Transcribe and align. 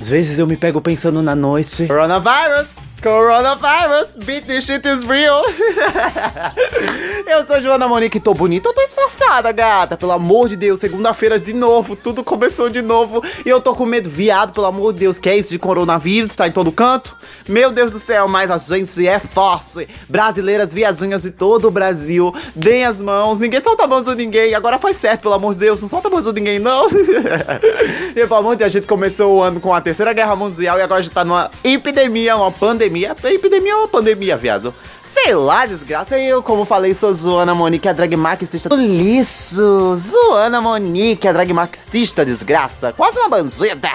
Às 0.00 0.08
vezes 0.08 0.38
eu 0.38 0.46
me 0.46 0.56
pego 0.56 0.80
pensando 0.80 1.22
na 1.22 1.34
noite. 1.36 1.86
Coronavirus! 1.86 2.66
Coronavirus, 3.02 4.16
beat 4.26 4.46
this 4.46 4.66
shit 4.66 4.86
is 4.86 5.02
real. 5.04 5.42
eu 7.26 7.46
sou 7.46 7.58
Joana 7.58 7.88
Monique, 7.88 8.20
tô 8.20 8.34
bonita 8.34 8.68
ou 8.68 8.74
tô 8.74 8.82
esforçada, 8.82 9.50
gata? 9.52 9.96
Pelo 9.96 10.12
amor 10.12 10.50
de 10.50 10.56
Deus, 10.56 10.80
segunda-feira 10.80 11.40
de 11.40 11.54
novo, 11.54 11.96
tudo 11.96 12.22
começou 12.22 12.68
de 12.68 12.82
novo 12.82 13.24
e 13.44 13.48
eu 13.48 13.58
tô 13.58 13.74
com 13.74 13.86
medo, 13.86 14.10
viado, 14.10 14.52
pelo 14.52 14.66
amor 14.66 14.92
de 14.92 15.00
Deus, 15.00 15.18
que 15.18 15.30
é 15.30 15.36
isso 15.38 15.48
de 15.48 15.58
coronavírus, 15.58 16.34
tá 16.36 16.46
em 16.46 16.52
todo 16.52 16.70
canto? 16.70 17.16
Meu 17.48 17.72
Deus 17.72 17.90
do 17.90 17.98
céu, 17.98 18.28
mas 18.28 18.50
a 18.50 18.58
gente 18.58 19.08
é 19.08 19.18
forte. 19.18 19.88
Brasileiras, 20.06 20.74
viadinhas 20.74 21.22
de 21.22 21.30
todo 21.30 21.68
o 21.68 21.70
Brasil, 21.70 22.34
deem 22.54 22.84
as 22.84 22.98
mãos, 22.98 23.38
ninguém 23.38 23.62
solta 23.62 23.84
a 23.84 23.86
mão 23.86 24.02
de 24.02 24.14
ninguém, 24.14 24.54
agora 24.54 24.78
faz 24.78 24.98
certo, 24.98 25.22
pelo 25.22 25.34
amor 25.34 25.54
de 25.54 25.60
Deus, 25.60 25.80
não 25.80 25.88
solta 25.88 26.08
a 26.08 26.10
mão 26.10 26.20
de 26.20 26.32
ninguém, 26.34 26.58
não. 26.58 26.86
e 28.14 28.26
pelo 28.26 28.34
amor 28.34 28.56
de 28.56 28.58
Deus, 28.58 28.66
a 28.66 28.78
gente 28.78 28.86
começou 28.86 29.36
o 29.36 29.42
ano 29.42 29.58
com 29.58 29.72
a 29.72 29.80
terceira 29.80 30.12
guerra 30.12 30.36
mundial 30.36 30.78
e 30.78 30.82
agora 30.82 31.00
a 31.00 31.02
gente 31.02 31.14
tá 31.14 31.24
numa 31.24 31.50
epidemia, 31.64 32.36
uma 32.36 32.52
pandemia 32.52 32.89
pandemia. 32.90 33.16
Epidemia 33.24 33.76
ou 33.76 33.88
pandemia, 33.88 34.36
viado? 34.36 34.74
Sei 35.02 35.34
lá, 35.34 35.66
desgraça. 35.66 36.18
Eu, 36.18 36.42
como 36.42 36.64
falei, 36.64 36.94
sou 36.94 37.12
Zoana 37.12 37.54
Monique, 37.54 37.88
a 37.88 37.92
drag 37.92 38.14
marxista. 38.16 38.72
Lixo! 38.74 39.96
Zoana 39.96 40.60
Monique, 40.60 41.26
a 41.26 41.32
drag 41.32 41.52
marxista, 41.52 42.24
desgraça. 42.24 42.92
Quase 42.92 43.18
uma 43.18 43.28
bandida. 43.28 43.90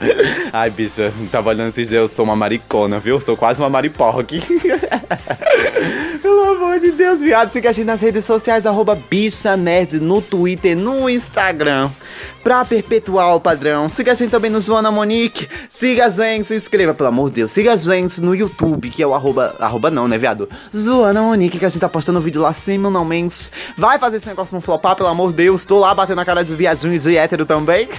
Ai, 0.52 0.70
bicha, 0.70 1.12
tava 1.30 1.50
olhando 1.50 1.68
esses 1.68 1.90
dias, 1.90 2.00
eu 2.00 2.08
sou 2.08 2.24
uma 2.24 2.34
maricona, 2.34 2.98
viu? 2.98 3.20
Sou 3.20 3.36
quase 3.36 3.60
uma 3.60 3.68
mariporra 3.68 4.20
aqui. 4.22 4.40
Pelo 6.22 6.44
amor 6.44 6.80
de 6.80 6.90
Deus, 6.92 7.20
viado. 7.20 7.52
Siga 7.52 7.68
a 7.68 7.72
gente 7.72 7.86
nas 7.86 8.00
redes 8.00 8.24
sociais, 8.24 8.64
arroba 8.64 8.98
bicha 9.10 9.56
nerd, 9.58 10.00
no 10.00 10.22
Twitter, 10.22 10.74
no 10.74 11.08
Instagram. 11.08 11.90
Pra 12.46 12.64
perpetuar 12.64 13.34
o 13.34 13.40
padrão. 13.40 13.90
Siga 13.90 14.12
a 14.12 14.14
gente 14.14 14.30
também 14.30 14.48
no 14.48 14.60
Zoana 14.60 14.88
Monique. 14.88 15.48
Siga 15.68 16.06
a 16.06 16.08
gente, 16.08 16.46
se 16.46 16.54
inscreva, 16.54 16.94
pelo 16.94 17.08
amor 17.08 17.28
de 17.28 17.40
Deus. 17.40 17.50
Siga 17.50 17.72
a 17.72 17.76
gente 17.76 18.20
no 18.20 18.36
YouTube, 18.36 18.88
que 18.88 19.02
é 19.02 19.06
o 19.06 19.16
arroba. 19.16 19.56
Arroba 19.58 19.90
não, 19.90 20.06
né, 20.06 20.16
viado? 20.16 20.48
Zoana 20.72 21.22
Monique, 21.22 21.58
que 21.58 21.64
a 21.64 21.68
gente 21.68 21.80
tá 21.80 21.88
postando 21.88 22.20
vídeo 22.20 22.40
lá 22.40 22.52
semanalmente. 22.52 23.50
Vai 23.76 23.98
fazer 23.98 24.18
esse 24.18 24.28
negócio 24.28 24.54
não 24.54 24.60
flopar, 24.60 24.94
pelo 24.94 25.08
amor 25.08 25.30
de 25.30 25.38
Deus. 25.38 25.64
Tô 25.64 25.80
lá 25.80 25.92
batendo 25.92 26.20
a 26.20 26.24
cara 26.24 26.44
de 26.44 26.54
viadinhos 26.54 27.04
e 27.08 27.16
hétero 27.16 27.44
também. 27.44 27.88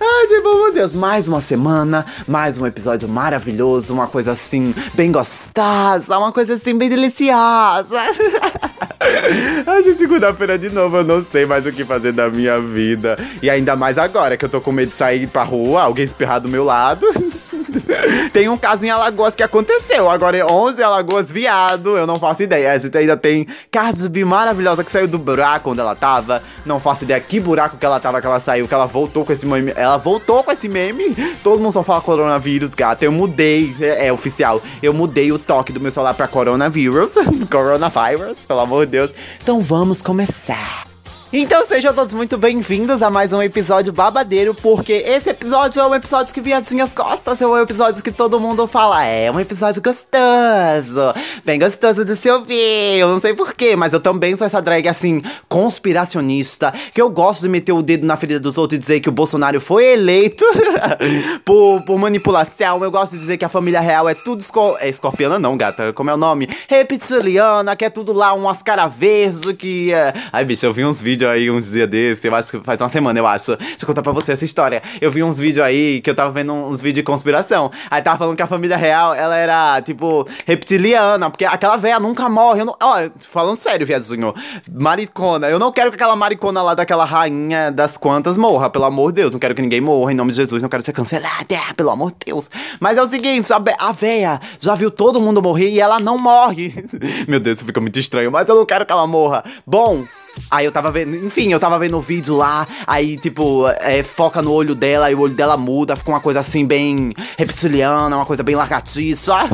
Ai, 0.00 0.26
de 0.28 0.40
bom 0.40 0.70
Deus. 0.72 0.94
Mais 0.94 1.28
uma 1.28 1.42
semana, 1.42 2.06
mais 2.26 2.56
um 2.56 2.64
episódio 2.64 3.06
maravilhoso. 3.06 3.92
Uma 3.92 4.06
coisa 4.06 4.32
assim, 4.32 4.74
bem 4.94 5.12
gostosa. 5.12 6.16
Uma 6.16 6.32
coisa 6.32 6.54
assim, 6.54 6.74
bem 6.78 6.88
deliciosa. 6.88 8.00
Ai, 9.66 9.82
gente, 9.82 9.98
segunda-feira 9.98 10.58
de 10.58 10.70
novo, 10.70 10.96
eu 10.96 11.04
não 11.04 11.22
sei 11.22 11.44
mais 11.44 11.66
o 11.66 11.72
que 11.72 11.84
fazer 11.84 12.12
da 12.12 12.30
minha 12.30 12.58
vida. 12.58 12.85
E 13.42 13.50
ainda 13.50 13.76
mais 13.76 13.98
agora, 13.98 14.36
que 14.36 14.44
eu 14.44 14.48
tô 14.48 14.60
com 14.60 14.72
medo 14.72 14.88
de 14.88 14.94
sair 14.94 15.26
pra 15.26 15.42
rua, 15.42 15.82
alguém 15.82 16.04
espirrar 16.04 16.40
do 16.40 16.48
meu 16.48 16.64
lado. 16.64 17.06
tem 18.32 18.48
um 18.48 18.56
caso 18.56 18.84
em 18.84 18.90
Alagoas 18.90 19.34
que 19.34 19.42
aconteceu. 19.42 20.10
Agora 20.10 20.36
é 20.36 20.44
11 20.44 20.82
Alagoas 20.82 21.30
viado, 21.30 21.96
eu 21.96 22.06
não 22.06 22.16
faço 22.16 22.42
ideia. 22.42 22.72
A 22.72 22.76
gente 22.76 22.96
ainda 22.96 23.16
tem 23.16 23.46
Cardi 23.70 24.24
maravilhosa 24.24 24.84
que 24.84 24.90
saiu 24.90 25.08
do 25.08 25.18
buraco 25.18 25.70
onde 25.70 25.80
ela 25.80 25.94
tava. 25.94 26.42
Não 26.64 26.80
faço 26.80 27.04
ideia 27.04 27.20
que 27.20 27.40
buraco 27.40 27.76
que 27.76 27.84
ela 27.86 28.00
tava, 28.00 28.20
que 28.20 28.26
ela 28.26 28.40
saiu, 28.40 28.68
que 28.68 28.74
ela 28.74 28.86
voltou 28.86 29.24
com 29.24 29.32
esse 29.32 29.46
meme. 29.46 29.72
Ela 29.76 29.96
voltou 29.96 30.42
com 30.42 30.52
esse 30.52 30.68
meme. 30.68 31.14
Todo 31.42 31.60
mundo 31.60 31.72
só 31.72 31.82
fala 31.82 32.00
coronavírus, 32.00 32.70
gata. 32.70 33.04
Eu 33.04 33.12
mudei, 33.12 33.74
é, 33.80 34.08
é 34.08 34.12
oficial. 34.12 34.62
Eu 34.82 34.92
mudei 34.92 35.32
o 35.32 35.38
toque 35.38 35.72
do 35.72 35.80
meu 35.80 35.90
celular 35.90 36.14
pra 36.14 36.28
coronavírus. 36.28 37.14
coronavírus, 37.50 38.44
pelo 38.44 38.60
amor 38.60 38.86
de 38.86 38.92
Deus. 38.92 39.12
Então 39.42 39.60
vamos 39.60 40.02
começar. 40.02 40.95
Então 41.32 41.66
sejam 41.66 41.92
todos 41.92 42.14
muito 42.14 42.38
bem-vindos 42.38 43.02
a 43.02 43.10
mais 43.10 43.32
um 43.32 43.42
episódio 43.42 43.92
babadeiro, 43.92 44.54
porque 44.54 44.92
esse 44.92 45.28
episódio 45.28 45.80
é 45.82 45.86
um 45.86 45.92
episódio 45.92 46.32
que 46.32 46.40
viadinhas 46.40 46.92
gostam, 46.94 47.36
é 47.38 47.46
um 47.46 47.60
episódio 47.60 48.00
que 48.00 48.12
todo 48.12 48.38
mundo 48.38 48.64
fala, 48.68 49.04
é 49.04 49.28
um 49.28 49.40
episódio 49.40 49.82
gostoso, 49.82 51.12
bem 51.44 51.58
gostoso 51.58 52.04
de 52.04 52.14
se 52.14 52.30
ouvir, 52.30 53.00
eu 53.00 53.08
não 53.08 53.20
sei 53.20 53.34
porquê, 53.34 53.74
mas 53.74 53.92
eu 53.92 53.98
também 53.98 54.36
sou 54.36 54.46
essa 54.46 54.62
drag 54.62 54.86
assim, 54.86 55.20
conspiracionista, 55.48 56.72
que 56.94 57.02
eu 57.02 57.10
gosto 57.10 57.42
de 57.42 57.48
meter 57.48 57.72
o 57.72 57.82
dedo 57.82 58.06
na 58.06 58.16
ferida 58.16 58.38
dos 58.38 58.56
outros 58.56 58.76
e 58.76 58.80
dizer 58.80 59.00
que 59.00 59.08
o 59.08 59.12
Bolsonaro 59.12 59.60
foi 59.60 59.84
eleito 59.84 60.44
por, 61.44 61.82
por 61.82 61.98
manipulação, 61.98 62.84
eu 62.84 62.90
gosto 62.90 63.14
de 63.14 63.18
dizer 63.18 63.36
que 63.36 63.44
a 63.44 63.48
família 63.48 63.80
real 63.80 64.08
é 64.08 64.14
tudo 64.14 64.40
esco 64.40 64.76
é 64.78 64.88
escorpiana 64.88 65.40
não, 65.40 65.56
gata, 65.56 65.92
como 65.92 66.08
é 66.08 66.14
o 66.14 66.16
nome? 66.16 66.48
Reptiliana, 66.68 67.74
que 67.74 67.84
é 67.84 67.90
tudo 67.90 68.12
lá 68.12 68.32
umas 68.32 68.62
cara 68.62 68.86
verde, 68.86 69.54
que... 69.54 69.92
É... 69.92 70.14
Ai, 70.32 70.44
bicho, 70.44 70.64
eu 70.64 70.72
vi 70.72 70.84
uns 70.84 71.02
vídeos 71.02 71.15
vídeo 71.16 71.30
aí 71.30 71.50
uns 71.50 71.70
dias 71.70 71.88
desses, 71.88 72.22
eu 72.22 72.34
acho 72.34 72.50
que 72.50 72.64
faz 72.64 72.80
uma 72.80 72.90
semana, 72.90 73.18
eu 73.18 73.26
acho. 73.26 73.56
Deixa 73.56 73.76
eu 73.82 73.86
contar 73.86 74.02
pra 74.02 74.12
você 74.12 74.32
essa 74.32 74.44
história. 74.44 74.82
Eu 75.00 75.10
vi 75.10 75.22
uns 75.22 75.38
vídeos 75.38 75.64
aí 75.64 76.02
que 76.02 76.10
eu 76.10 76.14
tava 76.14 76.30
vendo 76.30 76.52
uns 76.52 76.80
vídeos 76.80 76.96
de 76.96 77.02
conspiração. 77.02 77.70
Aí 77.90 78.02
tava 78.02 78.18
falando 78.18 78.36
que 78.36 78.42
a 78.42 78.46
família 78.46 78.76
real, 78.76 79.14
ela 79.14 79.34
era, 79.34 79.80
tipo, 79.80 80.28
reptiliana, 80.44 81.30
porque 81.30 81.46
aquela 81.46 81.76
véia 81.78 81.98
nunca 81.98 82.28
morre. 82.28 82.60
Eu 82.60 82.66
não, 82.66 82.76
ó, 82.80 83.08
falando 83.20 83.56
sério, 83.56 83.86
viadinho. 83.86 84.34
Maricona. 84.70 85.48
Eu 85.48 85.58
não 85.58 85.72
quero 85.72 85.90
que 85.90 85.96
aquela 85.96 86.14
maricona 86.14 86.62
lá 86.62 86.74
daquela 86.74 87.04
rainha 87.04 87.70
das 87.72 87.96
quantas 87.96 88.36
morra, 88.36 88.68
pelo 88.68 88.84
amor 88.84 89.12
de 89.12 89.22
Deus. 89.22 89.32
Não 89.32 89.38
quero 89.38 89.54
que 89.54 89.62
ninguém 89.62 89.80
morra, 89.80 90.12
em 90.12 90.14
nome 90.14 90.30
de 90.30 90.36
Jesus. 90.36 90.62
Não 90.62 90.68
quero 90.68 90.82
ser 90.82 90.92
cancelada, 90.92 91.56
pelo 91.76 91.90
amor 91.90 92.10
de 92.10 92.18
Deus. 92.26 92.50
Mas 92.78 92.98
é 92.98 93.02
o 93.02 93.06
seguinte, 93.06 93.50
a, 93.52 93.62
a 93.78 93.92
véia 93.92 94.38
já 94.58 94.74
viu 94.74 94.90
todo 94.90 95.20
mundo 95.20 95.40
morrer 95.40 95.70
e 95.70 95.80
ela 95.80 95.98
não 95.98 96.18
morre. 96.18 96.74
Meu 97.26 97.40
Deus, 97.40 97.56
isso 97.58 97.64
fica 97.64 97.80
muito 97.80 97.98
estranho, 97.98 98.30
mas 98.30 98.46
eu 98.48 98.54
não 98.54 98.66
quero 98.66 98.84
que 98.84 98.92
ela 98.92 99.06
morra. 99.06 99.42
Bom, 99.66 100.04
Aí 100.50 100.64
eu 100.64 100.72
tava 100.72 100.90
vendo, 100.90 101.16
enfim, 101.16 101.52
eu 101.52 101.58
tava 101.58 101.78
vendo 101.78 101.96
o 101.96 102.00
vídeo 102.00 102.36
lá, 102.36 102.66
aí 102.86 103.16
tipo, 103.16 103.66
é, 103.80 104.02
foca 104.02 104.40
no 104.40 104.52
olho 104.52 104.74
dela 104.74 105.10
e 105.10 105.14
o 105.14 105.20
olho 105.20 105.34
dela 105.34 105.56
muda, 105.56 105.96
fica 105.96 106.10
uma 106.10 106.20
coisa 106.20 106.40
assim 106.40 106.64
bem 106.64 107.12
reptiliana, 107.36 108.16
uma 108.16 108.26
coisa 108.26 108.42
bem 108.42 108.54
largatiça. 108.54 109.34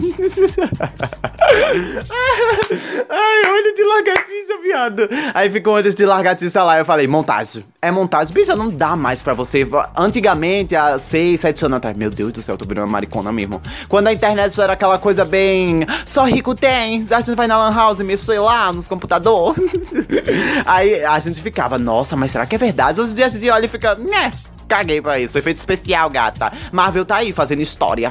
Ai, 3.08 3.52
olho 3.52 3.74
de 3.74 3.82
lagartixa, 3.82 4.58
viado. 4.62 5.08
Aí 5.34 5.50
ficou 5.50 5.74
olho 5.74 5.92
de 5.92 6.04
lagartixa 6.04 6.62
lá, 6.62 6.78
eu 6.78 6.84
falei, 6.84 7.06
montagem. 7.06 7.64
É 7.80 7.90
montagem. 7.90 8.32
Bicha, 8.32 8.54
não 8.54 8.70
dá 8.70 8.94
mais 8.94 9.22
pra 9.22 9.32
você. 9.34 9.66
Antigamente, 9.96 10.76
há 10.76 10.98
6, 10.98 11.40
7 11.40 11.64
anos 11.66 11.76
atrás, 11.78 11.96
meu 11.96 12.10
Deus 12.10 12.32
do 12.32 12.42
céu, 12.42 12.54
eu 12.54 12.58
tô 12.58 12.64
virando 12.64 12.88
maricona 12.88 13.32
mesmo. 13.32 13.60
Quando 13.88 14.08
a 14.08 14.12
internet 14.12 14.60
era 14.60 14.74
aquela 14.74 14.98
coisa 14.98 15.24
bem, 15.24 15.80
só 16.06 16.24
rico 16.24 16.54
tem, 16.54 17.06
a 17.10 17.20
gente 17.20 17.34
vai 17.34 17.46
na 17.46 17.58
lan 17.58 17.74
house 17.74 18.00
mexer 18.00 18.38
lá 18.38 18.72
nos 18.72 18.86
computadores. 18.88 19.62
Aí 20.72 21.04
a 21.04 21.18
gente 21.18 21.38
ficava, 21.42 21.78
nossa, 21.78 22.16
mas 22.16 22.32
será 22.32 22.46
que 22.46 22.54
é 22.54 22.58
verdade? 22.58 22.98
Os 22.98 23.14
dias 23.14 23.32
de 23.32 23.50
olho 23.50 23.68
fica, 23.68 23.94
né? 23.94 24.32
Caguei 24.66 25.02
pra 25.02 25.20
isso. 25.20 25.36
Efeito 25.36 25.58
especial, 25.58 26.08
gata. 26.08 26.50
Marvel 26.72 27.04
tá 27.04 27.16
aí 27.16 27.30
fazendo 27.30 27.60
história. 27.60 28.10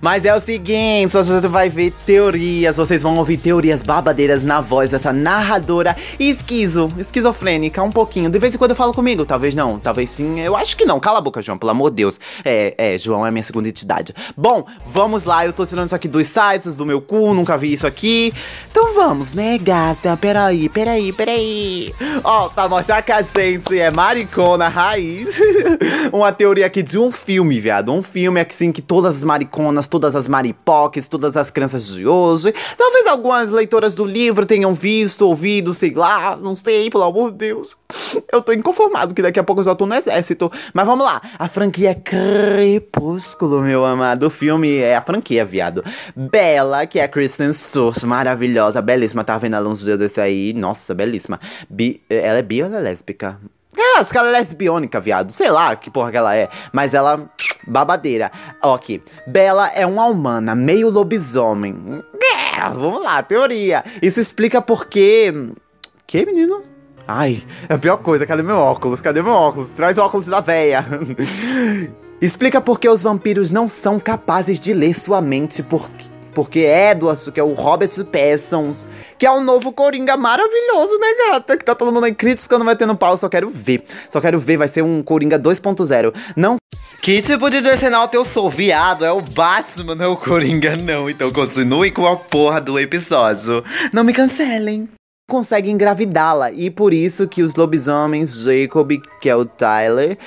Mas 0.00 0.24
é 0.24 0.34
o 0.34 0.40
seguinte, 0.40 1.12
você 1.12 1.40
vai 1.46 1.68
ver 1.68 1.92
teorias, 2.06 2.78
vocês 2.78 3.02
vão 3.02 3.16
ouvir 3.16 3.36
teorias 3.36 3.82
babadeiras 3.82 4.42
na 4.42 4.60
voz 4.60 4.92
dessa 4.92 5.12
narradora 5.12 5.94
esquizo, 6.18 6.88
esquizofrênica, 6.98 7.82
um 7.82 7.90
pouquinho. 7.90 8.30
De 8.30 8.38
vez 8.38 8.54
em 8.54 8.58
quando 8.58 8.70
eu 8.70 8.76
falo 8.76 8.94
comigo, 8.94 9.26
talvez 9.26 9.54
não, 9.54 9.78
talvez 9.78 10.08
sim. 10.08 10.40
Eu 10.40 10.56
acho 10.56 10.74
que 10.74 10.86
não. 10.86 10.98
Cala 10.98 11.18
a 11.18 11.20
boca, 11.20 11.42
João, 11.42 11.58
pelo 11.58 11.72
amor 11.72 11.90
de 11.90 11.96
Deus. 11.96 12.18
É, 12.42 12.74
é, 12.78 12.98
João 12.98 13.26
é 13.26 13.28
a 13.28 13.32
minha 13.32 13.44
segunda 13.44 13.68
entidade. 13.68 14.14
Bom, 14.34 14.64
vamos 14.86 15.24
lá, 15.24 15.44
eu 15.44 15.52
tô 15.52 15.66
tirando 15.66 15.86
isso 15.86 15.94
aqui 15.94 16.08
dos 16.08 16.26
sites, 16.26 16.76
do 16.76 16.86
meu 16.86 17.02
cu, 17.02 17.34
nunca 17.34 17.58
vi 17.58 17.74
isso 17.74 17.86
aqui. 17.86 18.32
Então 18.70 18.94
vamos, 18.94 19.34
né, 19.34 19.58
gata? 19.58 20.16
Peraí, 20.16 20.70
peraí, 20.70 21.12
peraí. 21.12 21.94
Ó, 22.24 22.48
pra 22.48 22.70
mostrar 22.70 23.02
que 23.02 23.12
a 23.12 23.20
gente 23.20 23.78
é 23.78 23.90
maricona 23.90 24.66
raiz. 24.68 25.38
Uma 26.10 26.32
teoria 26.32 26.64
aqui 26.64 26.82
de 26.82 26.98
um 26.98 27.12
filme, 27.12 27.60
viado. 27.60 27.92
Um 27.92 28.02
filme 28.02 28.40
assim 28.40 28.72
que 28.72 28.80
todas 28.80 29.16
as 29.16 29.24
mariconas 29.24 29.89
todas 29.90 30.14
as 30.14 30.28
maripoques, 30.28 31.08
todas 31.08 31.36
as 31.36 31.50
crianças 31.50 31.88
de 31.88 32.06
hoje. 32.06 32.54
Talvez 32.78 33.06
algumas 33.06 33.50
leitoras 33.50 33.94
do 33.94 34.04
livro 34.04 34.46
tenham 34.46 34.72
visto, 34.72 35.26
ouvido, 35.26 35.74
sei 35.74 35.92
lá, 35.92 36.36
não 36.36 36.54
sei, 36.54 36.88
pelo 36.88 37.04
amor 37.04 37.32
de 37.32 37.38
Deus. 37.38 37.76
Eu 38.32 38.40
tô 38.40 38.52
inconformado 38.52 39.12
que 39.12 39.20
daqui 39.20 39.40
a 39.40 39.44
pouco 39.44 39.60
eu 39.60 39.64
já 39.64 39.74
tô 39.74 39.84
no 39.84 39.94
exército. 39.94 40.50
Mas 40.72 40.86
vamos 40.86 41.04
lá. 41.04 41.20
A 41.38 41.48
franquia 41.48 41.94
Crepúsculo, 41.94 43.60
meu 43.60 43.84
amado. 43.84 44.26
O 44.26 44.30
filme 44.30 44.78
é 44.78 44.96
a 44.96 45.02
franquia, 45.02 45.44
viado. 45.44 45.84
Bela, 46.14 46.86
que 46.86 47.00
é 47.00 47.04
a 47.04 47.08
Kristen 47.08 47.52
Stewart, 47.52 48.02
maravilhosa, 48.04 48.80
belíssima. 48.80 49.24
Tava 49.24 49.40
vendo 49.40 49.56
ela 49.56 49.68
uns 49.68 49.84
dias 49.84 49.98
desse 49.98 50.20
aí. 50.20 50.52
Nossa, 50.52 50.94
belíssima. 50.94 51.40
Bi 51.68 52.00
ela 52.08 52.38
é 52.38 52.42
bi 52.42 52.62
ou 52.62 52.68
ela 52.68 52.78
é 52.78 52.80
lésbica? 52.80 53.38
Eu 53.76 53.96
acho 53.98 54.10
que 54.12 54.18
ela 54.18 54.28
é 54.28 54.32
lesbiônica, 54.32 55.00
viado. 55.00 55.30
Sei 55.30 55.50
lá 55.50 55.74
que 55.74 55.90
porra 55.90 56.10
que 56.10 56.16
ela 56.16 56.34
é. 56.34 56.48
Mas 56.72 56.94
ela 56.94 57.30
babadeira. 57.70 58.30
Ok. 58.62 59.02
Bela 59.26 59.68
é 59.68 59.86
uma 59.86 60.06
humana, 60.06 60.54
meio 60.54 60.90
lobisomem. 60.90 62.02
É, 62.22 62.68
vamos 62.68 63.02
lá, 63.02 63.22
teoria. 63.22 63.84
Isso 64.02 64.20
explica 64.20 64.60
porque. 64.60 65.32
Que, 66.06 66.26
menino? 66.26 66.64
Ai, 67.06 67.42
é 67.68 67.74
a 67.74 67.78
pior 67.78 67.96
coisa. 67.98 68.26
Cadê 68.26 68.42
meu 68.42 68.56
óculos? 68.56 69.00
Cadê 69.00 69.22
meu 69.22 69.32
óculos? 69.32 69.70
Traz 69.70 69.98
o 69.98 70.02
óculos 70.02 70.26
da 70.26 70.40
véia. 70.40 70.84
Explica 72.20 72.60
porque 72.60 72.88
os 72.88 73.02
vampiros 73.02 73.50
não 73.50 73.66
são 73.66 73.98
capazes 73.98 74.60
de 74.60 74.74
ler 74.74 74.94
sua 74.94 75.22
mente 75.22 75.62
porque 75.62 76.04
Porque 76.34 76.60
Edward, 76.60 77.32
que 77.32 77.40
é 77.40 77.42
o 77.42 77.54
Robert 77.54 77.90
Pattinson, 78.04 78.72
que 79.18 79.26
é 79.26 79.30
o 79.30 79.40
novo 79.40 79.72
Coringa 79.72 80.16
maravilhoso, 80.16 80.98
né, 80.98 81.06
gata? 81.28 81.56
Que 81.56 81.64
tá 81.64 81.74
todo 81.74 81.90
mundo 81.90 82.04
aí 82.04 82.14
criticando, 82.14 82.64
vai 82.64 82.76
ter 82.76 82.86
no 82.86 82.96
pau, 82.96 83.16
só 83.16 83.28
quero 83.28 83.48
ver. 83.48 83.82
Só 84.08 84.20
quero 84.20 84.38
ver, 84.38 84.56
vai 84.56 84.68
ser 84.68 84.82
um 84.82 85.02
Coringa 85.02 85.38
2.0. 85.38 86.14
Não 86.36 86.56
que 87.00 87.22
tipo 87.22 87.48
de 87.48 87.60
decenalto 87.60 88.16
eu 88.16 88.24
sou? 88.24 88.50
Viado, 88.50 89.04
é 89.04 89.10
o 89.10 89.20
Batman, 89.20 89.94
não 89.94 90.04
é 90.04 90.08
o 90.08 90.16
Coringa, 90.16 90.76
não. 90.76 91.08
Então 91.08 91.32
continue 91.32 91.90
com 91.90 92.06
a 92.06 92.16
porra 92.16 92.60
do 92.60 92.78
episódio. 92.78 93.64
Não 93.92 94.04
me 94.04 94.12
cancelem. 94.12 94.88
Consegue 95.28 95.70
engravidá-la. 95.70 96.50
E 96.50 96.70
por 96.70 96.92
isso 96.92 97.26
que 97.26 97.42
os 97.42 97.54
lobisomens, 97.54 98.42
Jacob, 98.42 98.92
que 99.20 99.28
é 99.28 99.36
o 99.36 99.44
Tyler, 99.44 100.18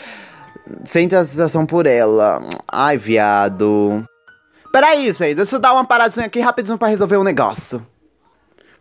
sente 0.84 1.16
a 1.16 1.26
sensação 1.26 1.66
por 1.66 1.86
ela. 1.86 2.42
Ai, 2.72 2.98
viado. 2.98 4.04
Peraí, 4.72 5.14
gente, 5.14 5.36
deixa 5.36 5.56
eu 5.56 5.60
dar 5.60 5.74
uma 5.74 5.86
paradinha 5.86 6.26
aqui 6.26 6.40
rapidinho 6.40 6.78
pra 6.78 6.88
resolver 6.88 7.18
um 7.18 7.24
negócio. 7.24 7.86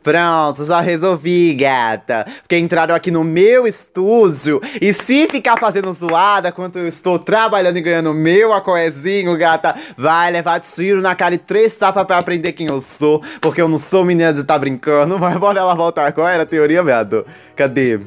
Pronto, 0.02 0.64
já 0.64 0.80
resolvi, 0.80 1.54
gata. 1.54 2.26
Porque 2.42 2.58
entraram 2.58 2.94
aqui 2.94 3.10
no 3.10 3.22
meu 3.22 3.66
estúdio 3.66 4.60
e 4.80 4.92
se 4.92 5.28
ficar 5.28 5.58
fazendo 5.58 5.92
zoada 5.92 6.50
quando 6.50 6.78
eu 6.78 6.88
estou 6.88 7.18
trabalhando 7.18 7.76
e 7.76 7.80
ganhando 7.80 8.12
meu 8.12 8.52
acoezinho, 8.52 9.36
gata, 9.38 9.74
vai 9.96 10.30
levar 10.30 10.58
tiro 10.60 11.00
na 11.00 11.14
cara 11.14 11.34
e 11.34 11.38
três 11.38 11.76
tapas 11.76 12.04
pra 12.04 12.18
aprender 12.18 12.52
quem 12.52 12.66
eu 12.66 12.80
sou. 12.80 13.22
Porque 13.40 13.62
eu 13.62 13.68
não 13.68 13.78
sou 13.78 14.04
menina 14.04 14.32
de 14.32 14.40
estar 14.40 14.54
tá 14.54 14.58
brincando. 14.58 15.18
Mas 15.20 15.38
bora 15.38 15.60
ela 15.60 15.74
voltar. 15.74 16.12
Qual 16.12 16.26
era 16.26 16.42
a 16.42 16.46
teoria, 16.46 16.82
viado? 16.82 17.24
Cadê? 17.54 18.00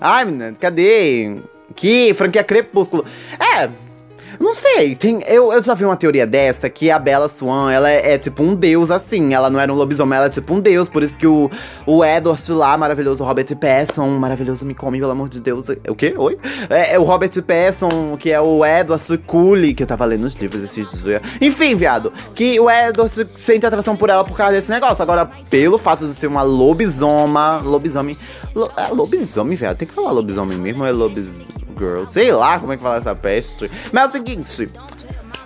Ai, 0.00 0.24
menina, 0.26 0.54
cadê? 0.60 1.36
Que 1.74 2.12
franquia 2.14 2.44
Crepúsculo. 2.44 3.04
É, 3.38 3.70
não 4.40 4.54
sei, 4.54 4.94
tem, 4.94 5.22
eu, 5.28 5.52
eu 5.52 5.62
já 5.62 5.74
vi 5.74 5.84
uma 5.84 5.96
teoria 5.96 6.26
dessa 6.26 6.70
que 6.70 6.90
a 6.90 6.98
Bella 6.98 7.28
Swan, 7.28 7.70
ela 7.70 7.90
é, 7.90 8.14
é, 8.14 8.18
tipo 8.18 8.42
um 8.42 8.54
deus 8.54 8.90
assim. 8.90 9.34
Ela 9.34 9.50
não 9.50 9.60
era 9.60 9.70
um 9.70 9.76
lobisomem, 9.76 10.16
ela 10.16 10.26
é 10.26 10.30
tipo 10.30 10.54
um 10.54 10.60
deus. 10.60 10.88
Por 10.88 11.02
isso 11.02 11.18
que 11.18 11.26
o, 11.26 11.50
o 11.84 12.02
Edward 12.02 12.50
lá, 12.50 12.76
maravilhoso, 12.78 13.22
Robert 13.22 13.54
Pattinson, 13.54 14.08
maravilhoso, 14.08 14.64
me 14.64 14.74
come, 14.74 14.98
pelo 14.98 15.12
amor 15.12 15.28
de 15.28 15.42
Deus. 15.42 15.66
O 15.86 15.94
quê? 15.94 16.14
Oi? 16.16 16.38
É, 16.70 16.94
é 16.94 16.98
o 16.98 17.02
Robert 17.02 17.30
Pattinson, 17.42 18.16
que 18.18 18.30
é 18.30 18.40
o 18.40 18.64
Edward 18.64 19.18
Cooley, 19.26 19.74
que 19.74 19.82
eu 19.82 19.86
tava 19.86 20.06
lendo 20.06 20.24
os 20.24 20.34
livros 20.34 20.64
esses 20.64 21.02
dias. 21.02 21.20
Enfim, 21.38 21.74
viado, 21.74 22.10
que 22.34 22.58
o 22.58 22.70
Edward 22.70 23.28
sente 23.36 23.66
atração 23.66 23.94
por 23.94 24.08
ela 24.08 24.24
por 24.24 24.38
causa 24.38 24.54
desse 24.54 24.70
negócio. 24.70 25.02
Agora, 25.02 25.30
pelo 25.50 25.76
fato 25.76 26.06
de 26.06 26.14
ser 26.14 26.28
uma 26.28 26.42
lobisoma, 26.42 27.60
lobisomem. 27.62 28.16
Lo, 28.54 28.70
é 28.74 28.88
lobisomem, 28.88 29.54
viado. 29.54 29.76
Tem 29.76 29.86
que 29.86 29.92
falar 29.92 30.12
lobisomem 30.12 30.56
mesmo 30.56 30.84
é 30.84 30.90
lobisomem? 30.90 31.59
Girl. 31.80 32.04
Sei 32.04 32.30
lá 32.30 32.60
como 32.60 32.72
é 32.72 32.76
que 32.76 32.82
fala 32.82 32.98
essa 32.98 33.14
peste. 33.14 33.70
Mas 33.90 34.04
é 34.04 34.08
o 34.08 34.12
seguinte. 34.12 34.68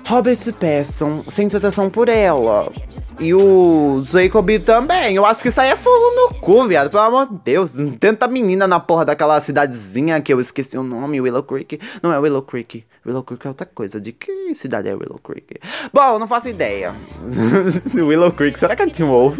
Robert 0.06 0.38
Pattinson 0.58 1.24
sente 1.30 1.56
atração 1.56 1.88
por 1.88 2.08
ela. 2.08 2.70
E 3.18 3.32
o 3.32 4.02
Jacob 4.04 4.48
também. 4.64 5.16
Eu 5.16 5.24
acho 5.24 5.42
que 5.42 5.48
isso 5.48 5.60
aí 5.60 5.70
é 5.70 5.76
fogo 5.76 6.04
no 6.16 6.34
cu, 6.40 6.66
viado. 6.66 6.90
Pelo 6.90 7.02
amor 7.02 7.26
de 7.28 7.36
Deus. 7.44 7.74
Tanta 7.98 8.28
menina 8.28 8.66
na 8.66 8.78
porra 8.78 9.04
daquela 9.04 9.40
cidadezinha 9.40 10.20
que 10.20 10.32
eu 10.32 10.40
esqueci 10.40 10.76
o 10.76 10.82
nome, 10.82 11.20
Willow 11.20 11.42
Creek. 11.42 11.80
Não 12.02 12.12
é 12.12 12.18
Willow 12.18 12.42
Creek. 12.42 12.84
Willow 13.06 13.22
Creek 13.22 13.46
é 13.46 13.50
outra 13.50 13.66
coisa. 13.66 14.00
De 14.00 14.12
que 14.12 14.54
cidade 14.54 14.88
é 14.88 14.94
Willow 14.94 15.20
Creek? 15.22 15.60
Bom, 15.92 16.18
não 16.18 16.26
faço 16.26 16.48
ideia. 16.48 16.94
Willow 17.94 18.32
Creek, 18.32 18.58
será 18.58 18.74
que 18.74 18.82
é 18.82 18.86
Tim 18.86 19.04
Wolf? 19.04 19.38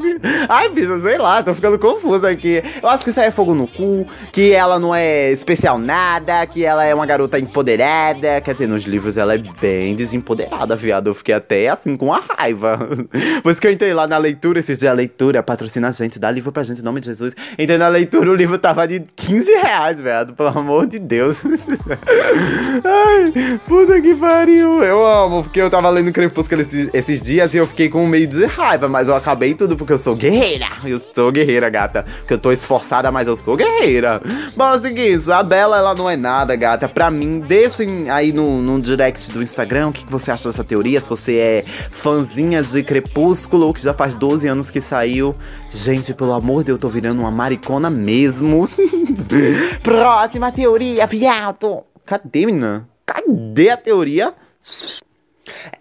Ai, 0.49 0.69
bicho, 0.69 1.00
sei 1.00 1.19
lá, 1.19 1.43
tô 1.43 1.55
ficando 1.55 1.78
confusa 1.78 2.28
aqui. 2.28 2.62
Eu 2.82 2.88
acho 2.88 3.05
que 3.05 3.10
isso 3.10 3.20
aí 3.20 3.28
é 3.28 3.31
fogo 3.31 3.55
no 3.55 3.67
cu, 3.67 4.06
que 4.32 4.52
ela 4.52 4.78
não 4.78 4.94
é 4.94 5.31
especial 5.31 5.78
nada, 5.78 6.46
que 6.46 6.64
ela 6.64 6.84
é 6.84 6.94
uma 6.94 7.06
garota 7.06 7.38
empoderada. 7.38 8.40
Quer 8.43 8.52
dizer, 8.52 8.67
nos 8.67 8.82
livros 8.82 9.17
ela 9.17 9.34
é 9.34 9.38
bem 9.38 9.94
desempoderada, 9.94 10.54
viado. 10.77 11.09
Eu 11.09 11.15
fiquei 11.15 11.35
até 11.35 11.69
assim 11.69 11.97
com 11.97 12.12
a 12.12 12.21
raiva. 12.21 12.79
Por 13.43 13.53
isso 13.53 13.61
que 13.61 13.67
eu 13.67 13.73
entrei 13.73 13.93
lá 13.93 14.06
na 14.06 14.19
leitura, 14.19 14.59
esses 14.59 14.79
dias 14.79 14.93
a 14.93 14.95
leitura, 14.95 15.43
patrocina 15.43 15.89
a 15.89 15.93
gente, 15.93 16.19
dá 16.19 16.31
livro 16.31 16.53
pra 16.53 16.62
gente, 16.62 16.81
em 16.81 16.85
nome 16.85 17.01
de 17.01 17.06
Jesus. 17.06 17.35
Entrei 17.59 17.79
na 17.79 17.89
leitura, 17.89 18.31
o 18.31 18.35
livro 18.35 18.59
tava 18.59 18.87
de 18.87 19.01
15 19.17 19.53
reais, 19.53 20.01
viado. 20.01 20.35
Pelo 20.35 20.49
amor 20.49 20.87
de 20.87 20.99
Deus. 20.99 21.39
Ai. 22.85 23.61
Puta 23.67 24.01
que 24.01 24.15
pariu. 24.15 24.83
Eu 24.83 25.05
amo, 25.05 25.43
porque 25.43 25.61
eu 25.61 25.71
tava 25.71 25.89
lendo 25.91 26.12
Crepúsculo 26.12 26.61
esses, 26.61 26.89
esses 26.93 27.23
dias 27.23 27.53
e 27.55 27.56
eu 27.56 27.67
fiquei 27.67 27.89
com 27.89 28.06
meio 28.06 28.27
de 28.27 28.45
raiva, 28.45 28.89
mas 28.89 29.09
eu 29.09 29.15
acabei 29.15 29.55
tudo 29.55 29.77
porque 29.77 29.93
eu 29.93 29.99
sou 29.99 30.15
guerreira. 30.15 30.67
Eu 30.85 31.01
sou 31.15 31.31
guerreira, 31.33 31.69
gata. 31.69 32.05
Porque 32.21 32.35
eu 32.35 32.39
tô 32.39 32.53
esforçada, 32.53 33.11
mas 33.11 33.29
eu 33.29 33.37
sou 33.37 33.56
guerreira. 33.56 34.21
Bom, 34.56 34.71
é 34.71 34.77
o 34.77 34.81
seguinte, 34.81 35.31
a 35.31 35.43
Bela, 35.43 35.79
ela 35.79 35.95
não 35.95 36.09
é 36.09 36.17
nada, 36.17 36.55
gata. 36.56 36.89
Pra 36.89 37.11
mim, 37.11 37.41
deixem 37.41 38.11
aí 38.11 38.33
no, 38.33 38.61
no 38.61 38.81
direct 38.81 39.33
do 39.33 39.43
Instagram 39.43 39.89
o 39.89 39.93
que, 39.93 40.05
que 40.05 40.12
você 40.12 40.31
acha 40.31 40.44
dessa 40.49 40.64
teoria. 40.64 41.00
Se 41.00 41.08
você 41.08 41.37
é 41.37 41.64
fãzinha 41.91 42.62
de 42.62 42.82
Crepúsculo, 42.82 43.73
que 43.73 43.82
já 43.82 43.94
faz 43.94 44.14
12 44.14 44.46
anos 44.46 44.70
que 44.70 44.81
saiu. 44.81 45.35
Gente, 45.70 46.14
pelo 46.14 46.32
amor 46.32 46.61
de 46.61 46.67
Deus, 46.67 46.76
eu 46.76 46.81
tô 46.81 46.88
virando 46.88 47.20
uma 47.20 47.31
maricona 47.31 47.91
mesmo. 47.91 48.69
Próxima 49.82 50.50
teoria, 50.52 51.06
viado. 51.06 51.82
Cadê, 52.05 52.46
menina? 52.46 52.88
Cadê 53.06 53.70
a 53.70 53.76
teoria? 53.76 54.35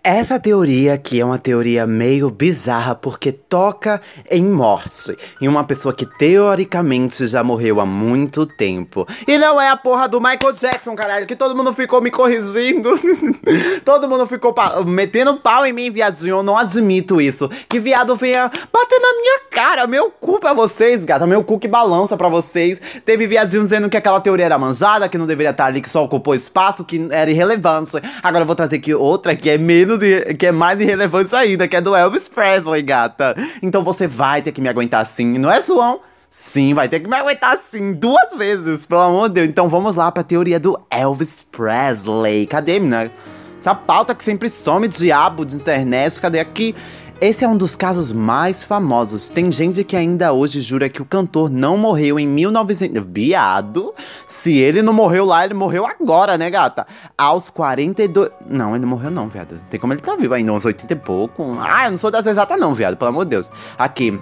Essa 0.05 0.37
teoria 0.37 0.95
aqui 0.95 1.21
é 1.21 1.23
uma 1.23 1.39
teoria 1.39 1.87
meio 1.87 2.29
bizarra 2.29 2.93
porque 2.93 3.31
toca 3.31 4.01
em 4.29 4.43
morte, 4.43 5.17
em 5.39 5.47
uma 5.47 5.63
pessoa 5.63 5.93
que 5.93 6.05
teoricamente 6.05 7.25
já 7.25 7.41
morreu 7.41 7.79
há 7.79 7.85
muito 7.85 8.45
tempo. 8.45 9.07
E 9.25 9.37
não 9.37 9.61
é 9.61 9.69
a 9.69 9.77
porra 9.77 10.09
do 10.09 10.19
Michael 10.19 10.51
Jackson, 10.51 10.93
caralho, 10.93 11.25
que 11.25 11.37
todo 11.37 11.55
mundo 11.55 11.73
ficou 11.73 12.01
me 12.01 12.11
corrigindo. 12.11 12.99
todo 13.85 14.09
mundo 14.09 14.27
ficou 14.27 14.53
metendo 14.85 15.37
pau 15.37 15.65
em 15.65 15.71
mim, 15.71 15.89
viadinho. 15.89 16.39
Eu 16.39 16.43
não 16.43 16.57
admito 16.57 17.21
isso. 17.21 17.49
Que 17.69 17.79
viado 17.79 18.13
venha 18.17 18.51
bater 18.73 18.99
na 18.99 19.13
minha 19.13 19.39
cara. 19.51 19.87
Meu 19.87 20.11
cu 20.11 20.37
pra 20.37 20.51
vocês, 20.51 21.05
gata. 21.05 21.25
Meu 21.25 21.45
cu 21.45 21.57
que 21.57 21.67
balança 21.69 22.17
pra 22.17 22.27
vocês. 22.27 22.77
Teve 23.05 23.25
viadinho 23.25 23.63
dizendo 23.63 23.89
que 23.89 23.95
aquela 23.95 24.19
teoria 24.19 24.47
era 24.47 24.57
manjada, 24.57 25.07
que 25.07 25.17
não 25.17 25.25
deveria 25.25 25.51
estar 25.51 25.67
ali, 25.67 25.79
que 25.79 25.89
só 25.89 26.03
ocupou 26.03 26.35
espaço, 26.35 26.83
que 26.83 27.07
era 27.09 27.31
irrelevante. 27.31 27.91
Agora 28.21 28.43
eu 28.43 28.47
vou 28.47 28.55
trazer 28.55 28.75
aqui 28.75 28.93
outra 28.93 29.33
que 29.33 29.49
é 29.49 29.57
menos 29.57 29.92
que 29.99 30.45
é 30.45 30.51
mais 30.51 30.79
irrelevante 30.79 31.35
ainda, 31.35 31.67
que 31.67 31.75
é 31.75 31.81
do 31.81 31.95
Elvis 31.95 32.27
Presley, 32.27 32.81
gata. 32.81 33.35
Então 33.61 33.83
você 33.83 34.07
vai 34.07 34.41
ter 34.41 34.51
que 34.51 34.61
me 34.61 34.69
aguentar 34.69 35.01
assim, 35.01 35.37
não 35.37 35.51
é, 35.51 35.61
João? 35.61 35.99
Sim, 36.29 36.73
vai 36.73 36.89
ter 36.89 36.99
que 36.99 37.07
me 37.07 37.15
aguentar 37.15 37.53
assim 37.53 37.93
duas 37.93 38.33
vezes, 38.35 38.85
pelo 38.85 39.01
amor 39.01 39.29
de 39.29 39.35
Deus. 39.35 39.47
Então 39.47 39.69
vamos 39.69 39.95
lá 39.95 40.11
pra 40.11 40.23
teoria 40.23 40.59
do 40.59 40.79
Elvis 40.89 41.45
Presley. 41.51 42.47
Cadê, 42.47 42.79
menina? 42.79 43.11
Essa 43.59 43.75
pauta 43.75 44.13
que 44.13 44.23
sempre 44.23 44.49
some, 44.49 44.87
diabo 44.87 45.45
de 45.45 45.55
internet, 45.55 46.19
cadê 46.19 46.39
aqui? 46.39 46.75
Esse 47.23 47.45
é 47.45 47.47
um 47.47 47.55
dos 47.55 47.73
casos 47.73 48.11
mais 48.11 48.65
famosos. 48.65 49.29
Tem 49.29 49.49
gente 49.49 49.81
que 49.85 49.95
ainda 49.95 50.33
hoje 50.33 50.59
jura 50.59 50.89
que 50.89 51.01
o 51.01 51.05
cantor 51.05 51.49
não 51.49 51.77
morreu 51.77 52.19
em 52.19 52.27
1900. 52.27 53.01
Viado? 53.07 53.93
Se 54.27 54.57
ele 54.57 54.81
não 54.81 54.91
morreu 54.91 55.23
lá, 55.23 55.45
ele 55.45 55.53
morreu 55.53 55.85
agora, 55.85 56.37
né, 56.37 56.49
gata? 56.49 56.85
Aos 57.17 57.49
42. 57.49 58.29
Não, 58.45 58.71
ele 58.71 58.79
não 58.79 58.89
morreu, 58.89 59.09
não, 59.09 59.29
viado. 59.29 59.57
Tem 59.69 59.79
como 59.79 59.93
ele 59.93 60.01
tá 60.01 60.17
vivo 60.17 60.33
ainda, 60.33 60.51
uns 60.51 60.65
80 60.65 60.91
e 60.91 60.95
pouco. 60.97 61.57
Ah, 61.61 61.85
eu 61.85 61.91
não 61.91 61.97
sou 61.97 62.11
das 62.11 62.25
exatas, 62.25 62.59
não, 62.59 62.73
viado, 62.73 62.97
pelo 62.97 63.07
amor 63.07 63.23
de 63.23 63.29
Deus. 63.29 63.49
Aqui. 63.77 64.19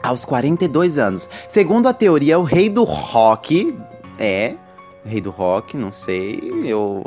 Aos 0.00 0.24
42 0.24 0.98
anos. 0.98 1.28
Segundo 1.48 1.88
a 1.88 1.92
teoria, 1.92 2.38
o 2.38 2.44
rei 2.44 2.68
do 2.68 2.84
rock 2.84 3.76
é 4.20 4.54
Rei 5.04 5.20
do 5.20 5.30
rock, 5.30 5.76
não 5.76 5.92
sei. 5.92 6.40
Eu. 6.64 7.02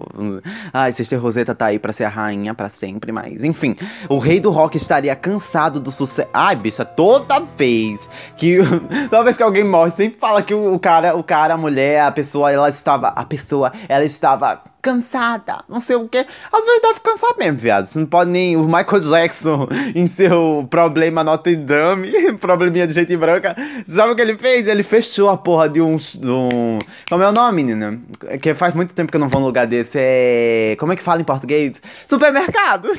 Ai, 0.74 0.92
Sister 0.92 1.22
Rosetta 1.22 1.54
tá 1.54 1.68
aí 1.68 1.78
pra 1.78 1.94
ser 1.94 2.06
a 2.06 2.10
rainha 2.10 2.54
para 2.54 2.68
sempre, 2.68 3.12
mas 3.12 3.44
enfim. 3.44 3.76
O 4.10 4.18
rei 4.18 4.40
do 4.40 4.50
rock 4.50 4.78
estaria 4.78 5.16
cansado 5.16 5.80
do 5.80 5.92
sucesso. 5.92 6.28
Ai, 6.34 6.56
bicha, 6.56 6.84
toda 6.84 7.40
vez 7.40 8.08
que. 8.36 8.58
toda 9.10 9.24
vez 9.24 9.38
que 9.38 9.44
alguém 9.44 9.64
morre, 9.64 9.92
sempre 9.92 10.20
fala 10.20 10.42
que 10.42 10.54
o 10.54 10.80
cara, 10.80 11.16
o 11.16 11.24
cara, 11.24 11.54
a 11.54 11.58
mulher, 11.58 12.02
a 12.02 12.12
pessoa, 12.12 12.52
ela 12.52 12.70
estava. 12.70 13.10
A 13.10 13.24
pessoa, 13.24 13.72
ela 13.88 14.04
estava 14.04 14.73
cansada, 14.84 15.64
não 15.70 15.80
sei 15.80 15.96
o 15.96 16.10
que. 16.10 16.18
Às 16.18 16.66
vezes 16.66 16.82
deve 16.82 17.00
cansar 17.00 17.32
mesmo, 17.40 17.58
viado. 17.58 17.86
Você 17.86 17.98
não 17.98 18.06
pode 18.06 18.30
nem. 18.30 18.58
O 18.58 18.66
Michael 18.66 19.00
Jackson 19.00 19.68
em 19.96 20.06
seu 20.08 20.68
problema 20.70 21.24
Notre 21.24 21.56
Dame, 21.56 22.12
probleminha 22.38 22.86
de 22.86 22.94
gente 22.94 23.16
branca. 23.16 23.56
Sabe 23.88 24.12
o 24.12 24.16
que 24.16 24.22
ele 24.22 24.38
fez? 24.38 24.68
Ele 24.68 24.84
fechou 24.84 25.30
a 25.30 25.38
porra 25.38 25.70
de 25.70 25.82
um. 25.82 25.96
De 25.96 26.30
um 26.30 26.80
como 27.10 27.24
é 27.24 27.30
o 27.30 27.32
nome, 27.32 27.64
menina? 27.64 27.98
Que 28.42 28.54
faz 28.54 28.76
muito 28.76 28.94
tempo 28.94 29.10
que 29.10 29.16
eu 29.16 29.22
não 29.22 29.30
vou 29.30 29.40
num 29.40 29.48
lugar 29.48 29.66
desse. 29.66 29.98
É. 30.00 30.76
Como 30.78 30.92
é 30.92 30.98
que 30.98 31.02
fala 31.02 31.22
em 31.22 31.24
português? 31.24 31.80
Supermercado! 32.06 32.90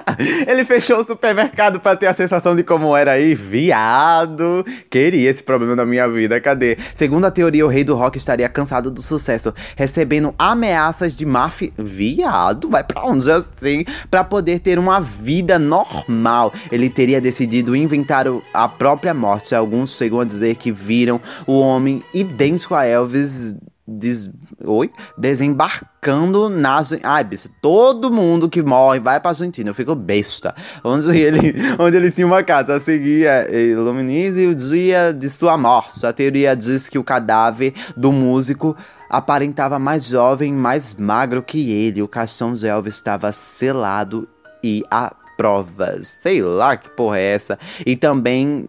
ele 0.48 0.64
fechou 0.64 0.98
o 0.98 1.04
supermercado 1.04 1.78
pra 1.78 1.94
ter 1.94 2.06
a 2.06 2.14
sensação 2.14 2.56
de 2.56 2.64
como 2.64 2.96
era 2.96 3.12
aí. 3.12 3.34
Viado! 3.34 4.64
Queria 4.88 5.28
esse 5.28 5.42
problema 5.42 5.76
na 5.76 5.84
minha 5.84 6.08
vida. 6.08 6.40
Cadê? 6.40 6.78
Segundo 6.94 7.26
a 7.26 7.30
teoria, 7.30 7.66
o 7.66 7.68
rei 7.68 7.84
do 7.84 7.94
rock 7.94 8.16
estaria 8.16 8.48
cansado 8.48 8.90
do 8.90 9.02
sucesso, 9.02 9.52
recebendo 9.76 10.34
ameaças 10.38 11.14
de 11.14 11.26
máfia. 11.34 11.72
Viado, 11.76 12.68
vai 12.68 12.84
pra 12.84 13.04
onde 13.04 13.28
assim? 13.28 13.84
Pra 14.08 14.22
poder 14.22 14.60
ter 14.60 14.78
uma 14.78 15.00
vida 15.00 15.58
normal. 15.58 16.52
Ele 16.70 16.88
teria 16.88 17.20
decidido 17.20 17.74
inventar 17.74 18.26
a 18.52 18.68
própria 18.68 19.12
morte. 19.12 19.52
Alguns 19.52 19.96
chegam 19.96 20.20
a 20.20 20.24
dizer 20.24 20.54
que 20.54 20.70
viram 20.70 21.20
o 21.44 21.58
homem 21.58 22.04
idêntico 22.14 22.74
a 22.76 22.84
Elvis 22.86 23.56
Des... 23.86 24.30
Oi? 24.64 24.90
Desembarcando 25.18 26.48
na 26.48 26.82
Ai, 27.02 27.22
bicho, 27.22 27.50
todo 27.60 28.10
mundo 28.10 28.48
que 28.48 28.62
morre 28.62 28.98
vai 28.98 29.20
pra 29.20 29.30
Argentina. 29.30 29.70
Eu 29.70 29.74
fico 29.74 29.94
besta. 29.94 30.54
Onde 30.82 31.16
ele, 31.20 31.54
onde 31.78 31.96
ele 31.96 32.10
tinha 32.10 32.26
uma 32.26 32.42
casa 32.42 32.76
a 32.76 32.80
seguir, 32.80 33.26
é, 33.26 33.52
iluminize 33.52 34.46
o 34.46 34.54
dia 34.54 35.12
de 35.12 35.28
sua 35.28 35.58
morte. 35.58 36.06
A 36.06 36.12
teoria 36.12 36.56
diz 36.56 36.88
que 36.88 36.98
o 36.98 37.04
cadáver 37.04 37.74
do 37.94 38.10
músico 38.10 38.74
aparentava 39.10 39.78
mais 39.78 40.06
jovem, 40.06 40.52
mais 40.52 40.94
magro 40.94 41.42
que 41.42 41.70
ele. 41.70 42.00
O 42.00 42.08
caixão 42.08 42.54
de 42.54 42.66
Elvis 42.66 42.94
estava 42.94 43.32
selado 43.32 44.26
e 44.62 44.82
a 44.90 45.14
provas. 45.36 46.08
Sei 46.22 46.40
lá 46.40 46.76
que 46.76 46.88
porra 46.88 47.18
é 47.18 47.34
essa. 47.34 47.58
E 47.84 47.96
também. 47.96 48.66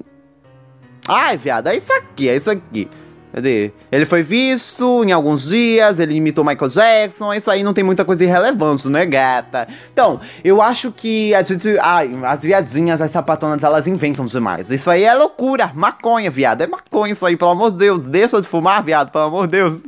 Ai, 1.07 1.37
viado, 1.37 1.67
é 1.67 1.77
isso 1.77 1.93
aqui, 1.93 2.27
é 2.27 2.35
isso 2.35 2.49
aqui. 2.49 2.89
Cadê? 3.35 3.73
Ele 3.91 4.05
foi 4.05 4.23
visto 4.23 5.03
em 5.03 5.11
alguns 5.11 5.49
dias, 5.49 5.99
ele 5.99 6.15
imitou 6.15 6.41
Michael 6.41 6.69
Jackson, 6.69 7.33
isso 7.33 7.51
aí 7.51 7.63
não 7.63 7.73
tem 7.73 7.83
muita 7.83 8.05
coisa 8.05 8.23
irrelevante, 8.23 8.87
né, 8.87 9.05
gata? 9.05 9.67
Então, 9.91 10.21
eu 10.41 10.61
acho 10.61 10.89
que 10.89 11.35
a 11.35 11.43
gente. 11.43 11.77
Ai, 11.79 12.11
as 12.23 12.43
viadinhas, 12.43 13.01
as 13.01 13.11
sapatonas, 13.11 13.61
elas 13.61 13.87
inventam 13.87 14.23
demais. 14.23 14.69
Isso 14.69 14.89
aí 14.89 15.03
é 15.03 15.13
loucura, 15.13 15.69
maconha, 15.73 16.31
viado. 16.31 16.61
É 16.61 16.67
maconha 16.67 17.11
isso 17.11 17.25
aí, 17.25 17.35
pelo 17.35 17.51
amor 17.51 17.73
de 17.73 17.79
Deus. 17.79 18.05
Deixa 18.05 18.39
de 18.39 18.47
fumar, 18.47 18.81
viado, 18.81 19.11
pelo 19.11 19.25
amor 19.25 19.47
de 19.47 19.57
Deus. 19.57 19.83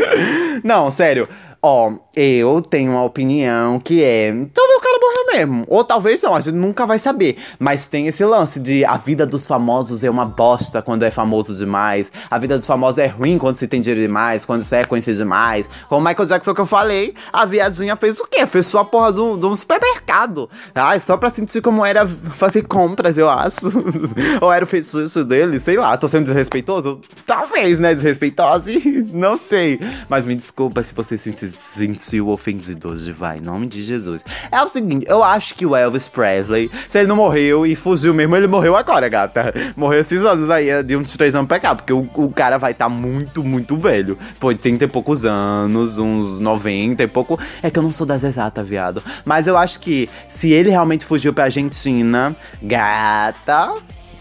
não, 0.64 0.90
sério. 0.90 1.28
Ó, 1.60 1.92
eu 2.14 2.62
tenho 2.62 2.92
uma 2.92 3.02
opinião 3.02 3.80
que 3.80 4.02
é. 4.02 4.32
Talvez 4.54 4.67
morreu 4.98 5.38
mesmo. 5.38 5.64
Ou 5.68 5.84
talvez 5.84 6.22
não, 6.22 6.34
a 6.34 6.40
gente 6.40 6.54
nunca 6.54 6.86
vai 6.86 6.98
saber. 6.98 7.36
Mas 7.58 7.88
tem 7.88 8.06
esse 8.06 8.24
lance 8.24 8.60
de 8.60 8.84
a 8.84 8.96
vida 8.96 9.26
dos 9.26 9.46
famosos 9.46 10.02
é 10.02 10.10
uma 10.10 10.24
bosta 10.24 10.82
quando 10.82 11.02
é 11.02 11.10
famoso 11.10 11.54
demais. 11.54 12.10
A 12.30 12.38
vida 12.38 12.56
dos 12.56 12.66
famosos 12.66 12.98
é 12.98 13.06
ruim 13.06 13.38
quando 13.38 13.56
se 13.56 13.66
tem 13.66 13.80
dinheiro 13.80 14.00
demais, 14.00 14.44
quando 14.44 14.62
se 14.62 14.74
é 14.76 14.84
conhecido 14.84 15.18
demais. 15.18 15.68
Como 15.88 16.00
o 16.00 16.08
Michael 16.08 16.28
Jackson 16.28 16.54
que 16.54 16.60
eu 16.60 16.66
falei, 16.66 17.14
a 17.32 17.44
viadinha 17.44 17.96
fez 17.96 18.18
o 18.18 18.26
quê? 18.26 18.46
Fez 18.46 18.66
sua 18.66 18.84
porra 18.84 19.12
de 19.12 19.20
um, 19.20 19.56
supermercado. 19.56 20.48
Ai, 20.74 21.00
só 21.00 21.16
pra 21.16 21.30
sentir 21.30 21.60
como 21.60 21.84
era 21.84 22.06
fazer 22.06 22.62
compras, 22.62 23.16
eu 23.16 23.28
acho. 23.28 23.70
Ou 24.40 24.52
era 24.52 24.64
o 24.64 24.68
feitiço 24.68 25.24
dele, 25.24 25.60
sei 25.60 25.76
lá. 25.76 25.96
Tô 25.96 26.08
sendo 26.08 26.24
desrespeitoso? 26.24 27.00
Talvez, 27.26 27.78
né? 27.78 27.94
Desrespeitoso? 27.94 28.64
Não 29.12 29.36
sei. 29.36 29.80
Mas 30.08 30.26
me 30.26 30.34
desculpa 30.34 30.82
se 30.82 30.94
você 30.94 31.16
sentir 31.16 31.50
sentiu 31.52 32.28
ofendido 32.28 32.88
hoje, 32.88 33.12
vai, 33.12 33.38
em 33.38 33.40
nome 33.40 33.66
de 33.66 33.82
Jesus. 33.82 34.24
É 34.50 34.62
o 34.62 34.68
seguinte, 34.68 34.87
eu 35.06 35.22
acho 35.22 35.54
que 35.54 35.66
o 35.66 35.74
Elvis 35.74 36.08
Presley, 36.08 36.70
se 36.88 36.98
ele 36.98 37.08
não 37.08 37.16
morreu 37.16 37.66
e 37.66 37.74
fugiu 37.74 38.14
mesmo, 38.14 38.36
ele 38.36 38.46
morreu 38.46 38.76
agora, 38.76 39.08
gata. 39.08 39.52
Morreu 39.76 40.00
esses 40.00 40.24
anos 40.24 40.50
aí, 40.50 40.82
de 40.82 40.96
uns 40.96 41.16
três 41.16 41.34
anos 41.34 41.48
pra 41.48 41.58
cá, 41.58 41.74
porque 41.74 41.92
o, 41.92 42.08
o 42.14 42.30
cara 42.30 42.58
vai 42.58 42.72
estar 42.72 42.86
tá 42.86 42.88
muito, 42.88 43.42
muito 43.44 43.76
velho. 43.76 44.18
Pô, 44.38 44.48
80 44.48 44.84
e 44.84 44.88
poucos 44.88 45.24
anos, 45.24 45.98
uns 45.98 46.40
90 46.40 47.02
e 47.02 47.08
pouco. 47.08 47.38
É 47.62 47.70
que 47.70 47.78
eu 47.78 47.82
não 47.82 47.92
sou 47.92 48.06
das 48.06 48.24
exatas, 48.24 48.66
viado. 48.66 49.02
Mas 49.24 49.46
eu 49.46 49.56
acho 49.56 49.80
que 49.80 50.08
se 50.28 50.50
ele 50.50 50.70
realmente 50.70 51.04
fugiu 51.04 51.32
pra 51.32 51.44
Argentina, 51.44 52.34
gata, 52.62 53.74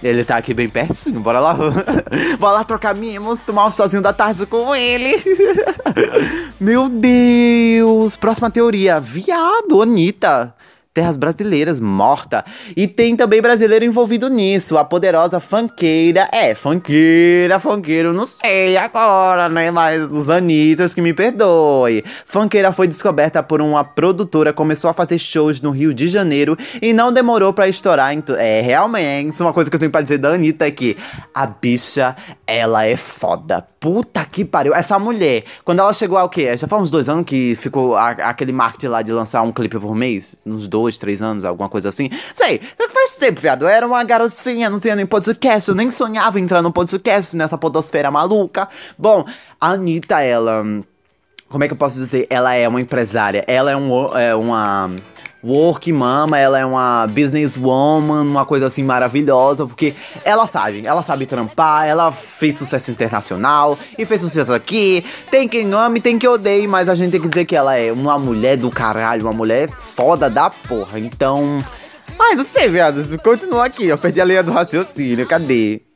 ele 0.03 0.23
tá 0.23 0.37
aqui 0.37 0.53
bem 0.53 0.69
pertinho, 0.69 1.19
bora 1.19 1.39
lá. 1.39 1.55
bora 2.39 2.53
lá 2.53 2.63
trocar 2.63 2.95
mimos, 2.95 3.43
tomar 3.43 3.65
um 3.65 3.71
sozinho 3.71 4.01
da 4.01 4.13
tarde 4.13 4.45
com 4.45 4.75
ele. 4.75 5.15
Meu 6.59 6.89
Deus! 6.89 8.15
Próxima 8.15 8.49
teoria. 8.51 8.99
Viado, 8.99 9.81
Anitta 9.81 10.53
terras 10.97 11.15
brasileiras 11.15 11.79
morta. 11.79 12.43
E 12.75 12.87
tem 12.87 13.15
também 13.15 13.39
brasileiro 13.39 13.85
envolvido 13.85 14.29
nisso, 14.29 14.79
a 14.79 14.83
poderosa 14.83 15.39
fanqueira. 15.39 16.27
É, 16.31 16.55
fanqueira, 16.55 17.59
fanqueiro, 17.59 18.13
não 18.13 18.25
sei 18.25 18.75
agora, 18.75 19.47
né? 19.47 19.69
Mas 19.69 20.09
os 20.09 20.27
anitos 20.27 20.95
que 20.95 21.01
me 21.01 21.13
perdoe. 21.13 22.03
Fanqueira 22.25 22.71
foi 22.71 22.87
descoberta 22.87 23.43
por 23.43 23.61
uma 23.61 23.83
produtora, 23.83 24.51
começou 24.51 24.89
a 24.89 24.93
fazer 24.93 25.19
shows 25.19 25.61
no 25.61 25.69
Rio 25.69 25.93
de 25.93 26.07
Janeiro 26.07 26.57
e 26.81 26.93
não 26.93 27.13
demorou 27.13 27.53
para 27.53 27.67
estourar. 27.67 28.11
É, 28.39 28.61
realmente, 28.61 29.39
uma 29.39 29.53
coisa 29.53 29.69
que 29.69 29.75
eu 29.75 29.79
tenho 29.79 29.91
pra 29.91 30.01
dizer 30.01 30.17
da 30.17 30.29
Anitta 30.29 30.65
é 30.65 30.71
que 30.71 30.97
a 31.31 31.45
bicha, 31.45 32.15
ela 32.47 32.87
é 32.87 32.97
foda. 32.97 33.63
Puta 33.87 34.25
que 34.25 34.43
pariu. 34.43 34.75
Essa 34.75 34.99
mulher, 34.99 35.45
quando 35.63 35.79
ela 35.79 35.93
chegou 35.93 36.17
ao 36.17 36.27
quê? 36.27 36.57
Já 36.57 36.67
faz 36.67 36.81
uns 36.81 36.91
dois 36.91 37.07
anos 37.07 37.25
que 37.25 37.55
ficou 37.55 37.95
a, 37.95 38.09
aquele 38.09 38.51
marketing 38.51 38.87
lá 38.87 39.01
de 39.01 39.13
lançar 39.13 39.41
um 39.43 39.51
clipe 39.53 39.79
por 39.79 39.95
mês? 39.95 40.35
Uns 40.45 40.67
dois 40.67 40.97
três 40.97 41.21
anos, 41.21 41.45
alguma 41.45 41.69
coisa 41.69 41.87
assim. 41.87 42.09
Sei, 42.33 42.59
faz 42.93 43.15
tempo, 43.15 43.39
viado. 43.39 43.61
Eu 43.61 43.69
era 43.69 43.87
uma 43.87 44.03
garotinha, 44.03 44.69
não 44.69 44.77
tinha 44.77 44.93
nem 44.93 45.05
podcast. 45.05 45.69
Eu 45.69 45.75
nem 45.75 45.89
sonhava 45.89 46.37
entrar 46.37 46.61
no 46.61 46.69
podcast 46.69 47.33
nessa 47.37 47.57
podosfera 47.57 48.11
maluca. 48.11 48.67
Bom, 48.97 49.23
a 49.61 49.69
Anitta, 49.69 50.19
ela. 50.19 50.65
Como 51.47 51.63
é 51.63 51.67
que 51.67 51.73
eu 51.73 51.77
posso 51.77 51.95
dizer? 51.95 52.27
Ela 52.29 52.55
é 52.55 52.67
uma 52.67 52.81
empresária. 52.81 53.45
Ela 53.47 53.71
é, 53.71 53.77
um, 53.77 54.17
é 54.17 54.35
uma 54.35 54.91
work 55.43 55.91
mama, 55.91 56.37
ela 56.37 56.59
é 56.59 56.65
uma 56.65 57.07
businesswoman, 57.07 58.21
uma 58.21 58.45
coisa 58.45 58.67
assim 58.67 58.83
maravilhosa, 58.83 59.65
porque 59.65 59.95
ela 60.23 60.47
sabe, 60.47 60.81
ela 60.85 61.01
sabe 61.03 61.25
trampar, 61.25 61.85
ela 61.85 62.11
fez 62.11 62.57
sucesso 62.57 62.91
internacional 62.91 63.77
e 63.97 64.05
fez 64.05 64.21
sucesso 64.21 64.51
aqui. 64.53 65.05
Tem 65.29 65.47
quem 65.47 65.71
ame, 65.73 66.01
tem 66.01 66.17
quem 66.17 66.29
odeie, 66.29 66.67
mas 66.67 66.89
a 66.89 66.95
gente 66.95 67.11
tem 67.11 67.21
que 67.21 67.27
dizer 67.27 67.45
que 67.45 67.55
ela 67.55 67.75
é 67.75 67.91
uma 67.91 68.17
mulher 68.17 68.57
do 68.57 68.69
caralho, 68.69 69.23
uma 69.23 69.33
mulher 69.33 69.69
foda 69.69 70.29
da 70.29 70.49
porra. 70.49 70.99
Então. 70.99 71.63
Ai, 72.19 72.35
não 72.35 72.43
sei, 72.43 72.67
viado. 72.67 73.03
Continua 73.19 73.65
aqui. 73.65 73.87
Eu 73.87 73.97
perdi 73.97 74.19
a 74.19 74.25
linha 74.25 74.43
do 74.43 74.51
raciocínio. 74.51 75.27
Cadê? 75.27 75.86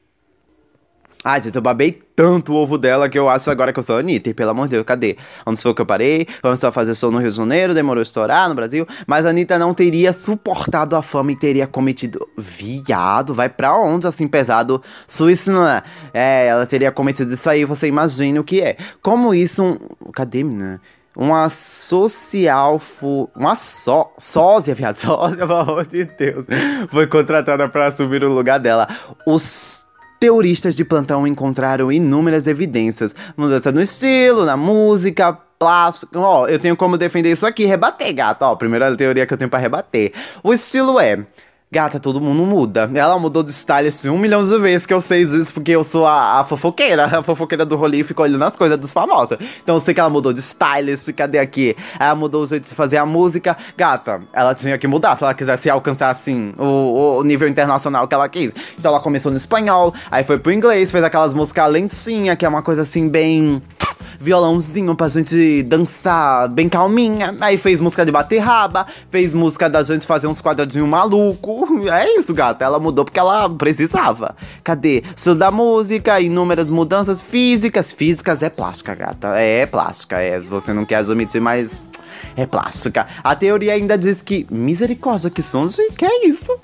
Ai, 1.24 1.40
gente, 1.40 1.56
eu 1.56 1.62
babei 1.62 2.02
tanto 2.16 2.52
o 2.52 2.56
ovo 2.56 2.80
dela 2.80 3.08
que 3.08 3.18
eu 3.18 3.30
acho 3.30 3.52
agora 3.52 3.72
que 3.72 3.78
eu 3.78 3.84
sou 3.84 3.98
Anitta. 3.98 4.32
E 4.32 4.34
pelo 4.34 4.50
amor 4.50 4.68
de 4.68 4.72
Deus, 4.72 4.84
cadê? 4.84 5.18
Onde 5.46 5.62
foi 5.62 5.72
que 5.72 5.82
eu 5.82 5.86
parei? 5.86 6.26
Começou 6.42 6.70
a 6.70 6.72
fazer 6.72 6.96
show 6.96 7.12
no 7.12 7.20
Rio 7.20 7.30
de 7.30 7.36
Janeiro, 7.36 7.76
demorou 7.76 8.02
estourar 8.02 8.50
no 8.50 8.56
Brasil. 8.56 8.88
Mas 9.06 9.24
a 9.24 9.30
Anitta 9.30 9.60
não 9.60 9.72
teria 9.72 10.14
suportado 10.14 10.96
a 10.96 11.02
fama 11.04 11.32
e 11.32 11.36
teria 11.36 11.68
cometido. 11.68 12.28
Viado, 12.36 13.36
vai 13.36 13.50
pra 13.50 13.76
onde 13.76 14.08
assim 14.08 14.28
pesado? 14.28 14.82
Suíça 15.08 15.52
é? 16.14 16.46
É, 16.46 16.48
ela 16.48 16.66
teria 16.66 16.92
cometido 16.92 17.32
isso 17.32 17.48
aí, 17.48 17.66
você 17.66 17.88
imagina 17.88 18.42
o 18.42 18.44
que 18.44 18.60
é. 18.60 18.78
Como 19.02 19.32
isso. 19.34 19.64
Um... 19.64 19.78
Cadê, 20.12 20.44
menina? 20.44 20.82
uma 21.16 21.50
social 21.50 22.80
fu 22.80 23.30
uma 23.36 23.56
só 23.56 24.14
sósia, 24.18 24.74
viado, 24.74 24.96
sósia, 24.98 25.38
pelo 25.38 25.54
amor 25.54 25.86
de 25.86 26.06
Deus, 26.06 26.46
foi 26.90 27.06
contratada 27.06 27.68
para 27.68 27.88
assumir 27.88 28.24
o 28.24 28.34
lugar 28.34 28.60
dela. 28.60 28.88
Os 29.26 29.81
Teoristas 30.22 30.76
de 30.76 30.86
plantão 30.86 31.26
encontraram 31.26 31.92
inúmeras 31.92 32.46
evidências, 32.46 33.16
mudança 33.36 33.72
no 33.72 33.82
estilo, 33.82 34.46
na 34.46 34.56
música, 34.56 35.34
plástico. 35.34 36.20
Ó, 36.20 36.46
eu 36.46 36.60
tenho 36.60 36.78
como 36.78 36.96
defender 36.96 37.32
isso 37.32 37.44
aqui, 37.44 37.66
rebater, 37.66 38.14
gato. 38.14 38.44
Ó, 38.44 38.56
primeira 38.56 38.96
teoria 38.96 39.26
que 39.26 39.34
eu 39.34 39.38
tenho 39.40 39.50
para 39.50 39.58
rebater. 39.58 40.14
O 40.44 40.54
estilo 40.54 41.00
é 41.00 41.26
Gata, 41.74 42.02
todo 42.02 42.20
mundo 42.20 42.46
muda. 42.46 42.92
Ela 42.94 43.18
mudou 43.18 43.42
de 43.42 43.54
style 43.54 43.88
assim 43.88 44.10
um 44.10 44.18
milhão 44.18 44.44
de 44.44 44.60
vezes 44.60 44.86
que 44.86 44.94
eu 44.94 45.00
sei 45.00 45.22
isso 45.22 45.54
porque 45.54 45.72
eu 45.72 45.86
sou 45.86 46.06
a, 46.06 46.42
a 46.42 46.44
fofoqueira. 46.44 47.06
A 47.06 47.24
fofoqueira 47.24 47.66
do 47.66 47.78
rolê 47.78 48.00
e 48.00 48.04
fico 48.04 48.22
olhando 48.22 48.44
as 48.44 48.58
coisas 48.58 48.78
dos 48.78 48.92
famosos. 48.92 49.38
Então 49.64 49.76
eu 49.76 49.80
sei 49.80 49.94
que 49.94 50.02
ela 50.02 50.10
mudou 50.10 50.34
de 50.34 50.42
stylist, 50.42 51.14
cadê 51.14 51.40
aqui? 51.40 51.74
Ela 51.98 52.14
mudou 52.14 52.44
o 52.44 52.46
jeito 52.46 52.68
de 52.68 52.76
fazer 52.76 52.98
a 52.98 53.06
música. 53.06 53.56
Gata, 53.78 54.22
ela 54.34 54.54
tinha 54.54 54.78
que 54.78 54.86
mudar 54.86 55.16
se 55.16 55.24
ela 55.24 55.34
quisesse 55.34 55.70
alcançar 55.70 56.10
assim 56.10 56.54
o, 56.58 57.20
o 57.20 57.24
nível 57.24 57.48
internacional 57.48 58.06
que 58.06 58.14
ela 58.14 58.28
quis. 58.28 58.52
Então 58.78 58.92
ela 58.92 59.00
começou 59.00 59.32
no 59.32 59.38
espanhol, 59.38 59.94
aí 60.12 60.26
foi 60.26 60.38
pro 60.40 60.52
inglês, 60.52 60.92
fez 60.92 61.06
aquelas 61.06 61.34
músicas 61.34 61.72
lentinha, 61.72 62.36
que 62.36 62.46
é 62.46 62.50
uma 62.50 62.62
coisa 62.62 62.82
assim 62.82 63.08
bem 63.08 63.62
violãozinho 64.22 64.96
pra 64.96 65.10
gente 65.10 65.64
dançar 65.64 66.48
bem 66.48 66.70
calminha. 66.70 67.36
Aí 67.42 67.58
fez 67.58 67.80
música 67.80 68.06
de 68.06 68.12
bater 68.12 68.40
raba, 68.40 68.86
fez 69.10 69.34
música 69.34 69.70
da 69.70 69.82
gente 69.82 70.06
fazer 70.06 70.28
uns 70.28 70.40
quadradinhos 70.42 70.88
maluco. 70.88 71.61
É 71.92 72.18
isso, 72.18 72.34
gata. 72.34 72.64
Ela 72.64 72.80
mudou 72.80 73.06
porque 73.06 73.20
ela 73.20 73.50
precisava. 73.50 74.36
Cadê? 74.64 75.04
Estilo 75.16 75.36
da 75.36 75.52
música, 75.52 76.20
inúmeras 76.20 76.70
mudanças 76.70 77.22
físicas. 77.22 77.92
Físicas 77.92 78.42
é 78.42 78.50
plástica, 78.50 78.96
gata. 78.96 79.40
É, 79.40 79.62
é 79.62 79.66
plástica. 79.66 80.20
É, 80.20 80.40
você 80.40 80.74
não 80.74 80.86
quer 80.86 80.98
admitir, 80.98 81.42
mas 81.42 81.70
é 82.36 82.46
plástica. 82.46 83.08
A 83.24 83.36
teoria 83.36 83.74
ainda 83.74 83.98
diz 83.98 84.22
que. 84.22 84.48
Misericórdia, 84.50 85.30
que 85.30 85.42
de. 85.42 85.88
Que 85.98 86.06
é 86.06 86.28
isso? 86.28 86.58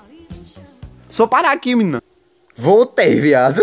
Só 1.08 1.26
parar 1.26 1.52
aqui, 1.52 1.74
menina. 1.74 2.02
Voltei, 2.56 3.20
viado. 3.20 3.62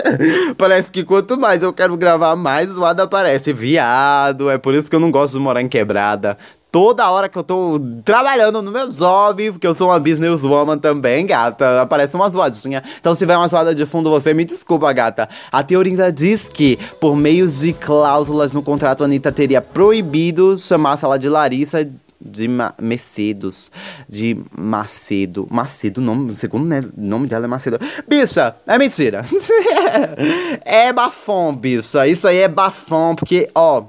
Parece 0.56 0.90
que 0.90 1.04
quanto 1.04 1.38
mais 1.38 1.62
eu 1.62 1.74
quero 1.74 1.94
gravar, 1.94 2.34
mais 2.36 2.70
zoado 2.70 3.02
aparece. 3.02 3.52
Viado, 3.52 4.48
é 4.48 4.56
por 4.56 4.74
isso 4.74 4.88
que 4.88 4.96
eu 4.96 5.00
não 5.00 5.10
gosto 5.10 5.34
de 5.34 5.40
morar 5.40 5.60
em 5.60 5.68
quebrada. 5.68 6.38
Toda 6.70 7.10
hora 7.10 7.28
que 7.28 7.36
eu 7.36 7.42
tô 7.42 7.80
trabalhando 8.04 8.62
no 8.62 8.70
meu 8.70 8.88
job, 8.88 9.52
porque 9.52 9.66
eu 9.66 9.74
sou 9.74 9.88
uma 9.88 9.98
businesswoman 9.98 10.78
também, 10.78 11.26
gata, 11.26 11.82
aparece 11.82 12.14
uma 12.14 12.30
zoadinha. 12.30 12.82
Então, 13.00 13.12
se 13.12 13.18
tiver 13.18 13.36
uma 13.36 13.48
zoada 13.48 13.74
de 13.74 13.84
fundo, 13.84 14.08
você 14.08 14.32
me 14.32 14.44
desculpa, 14.44 14.92
gata. 14.92 15.28
A 15.50 15.62
teoria 15.62 15.92
ainda 15.92 16.12
diz 16.12 16.48
que, 16.48 16.78
por 17.00 17.16
meio 17.16 17.48
de 17.48 17.72
cláusulas 17.72 18.52
no 18.52 18.62
contrato, 18.62 19.02
a 19.02 19.06
Anitta 19.06 19.32
teria 19.32 19.60
proibido 19.60 20.56
chamar 20.56 20.92
a 20.92 20.96
sala 20.96 21.18
de 21.18 21.28
Larissa 21.28 21.88
de 22.20 22.46
Ma 22.46 22.74
Mercedes, 22.78 23.70
de 24.08 24.36
Macedo. 24.56 25.48
Macedo, 25.50 26.00
nome, 26.00 26.32
o 26.32 26.34
segundo 26.34 26.66
né, 26.66 26.84
nome 26.96 27.26
dela 27.26 27.46
é 27.46 27.48
Macedo. 27.48 27.78
Bicha, 28.06 28.54
é 28.66 28.78
mentira. 28.78 29.24
é 30.64 30.92
bafom, 30.92 31.54
bicha. 31.54 32.06
Isso 32.06 32.28
aí 32.28 32.38
é 32.38 32.48
bafom, 32.48 33.16
porque, 33.16 33.48
ó. 33.54 33.82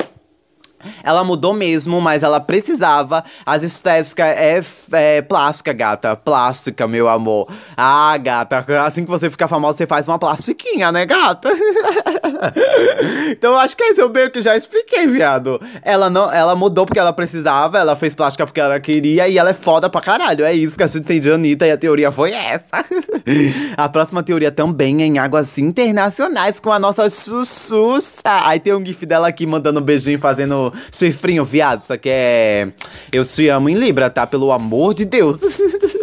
Ela 1.04 1.24
mudou 1.24 1.54
mesmo, 1.54 2.00
mas 2.02 2.24
ela 2.24 2.40
precisava. 2.40 3.24
As 3.46 3.64
estéticas 3.64 4.26
é, 4.28 4.64
é 4.92 5.22
plástica, 5.22 5.74
gata. 5.74 6.16
Plástica, 6.16 6.88
meu 6.88 7.08
amor. 7.08 7.48
Ah, 7.76 8.18
gata, 8.18 8.66
assim 8.86 9.04
que 9.04 9.10
você 9.10 9.30
ficar 9.30 9.48
famosa, 9.48 9.78
você 9.78 9.88
faz 9.88 10.08
uma 10.08 10.20
plastiquinha, 10.20 10.92
né, 10.92 11.06
gata? 11.06 11.50
então 13.32 13.58
acho 13.58 13.76
que 13.76 13.84
é 13.84 13.92
isso, 13.92 14.02
eu 14.02 14.10
meio 14.10 14.32
que 14.32 14.42
já 14.42 14.56
expliquei, 14.56 15.08
viado. 15.08 15.60
Ela 15.82 16.10
não, 16.10 16.32
ela 16.32 16.56
mudou 16.56 16.86
porque 16.86 17.00
ela 17.00 17.14
precisava, 17.14 17.78
ela 17.78 17.96
fez 17.96 18.16
plástica 18.16 18.46
porque 18.46 18.60
ela 18.60 18.80
queria 18.80 19.28
e 19.28 19.38
ela 19.38 19.50
é 19.50 19.54
foda 19.54 19.90
pra 19.90 20.02
caralho. 20.02 20.46
É 20.46 20.54
isso 20.54 20.78
que 20.78 20.84
a 20.84 20.88
gente 20.88 21.04
tem 21.04 21.20
de 21.20 21.32
Anitta 21.32 21.66
e 21.66 21.72
a 21.72 21.78
teoria 21.78 22.12
foi 22.12 22.32
essa. 22.32 22.86
a 23.78 23.90
próxima 23.90 24.24
teoria 24.24 24.52
também 24.52 25.02
é 25.02 25.06
em 25.06 25.18
águas 25.18 25.58
internacionais 25.58 26.60
com 26.60 26.72
a 26.72 26.80
nossa 26.80 27.10
Sussussa. 27.10 28.22
Aí 28.24 28.60
tem 28.60 28.74
um 28.74 28.86
gif 28.86 29.06
dela 29.06 29.28
aqui 29.28 29.46
mandando 29.46 29.80
um 29.80 29.84
beijinho, 29.84 30.20
fazendo 30.20 30.71
cifrinho, 30.92 31.44
viado. 31.46 31.84
Isso 31.84 31.94
aqui 31.94 32.10
é. 32.10 32.68
Eu 33.12 33.26
te 33.26 33.48
amo 33.50 33.70
em 33.70 33.76
Libra, 33.76 34.10
tá? 34.10 34.26
Pelo 34.26 34.52
amor 34.52 34.94
de 34.94 35.06
Deus. 35.06 35.42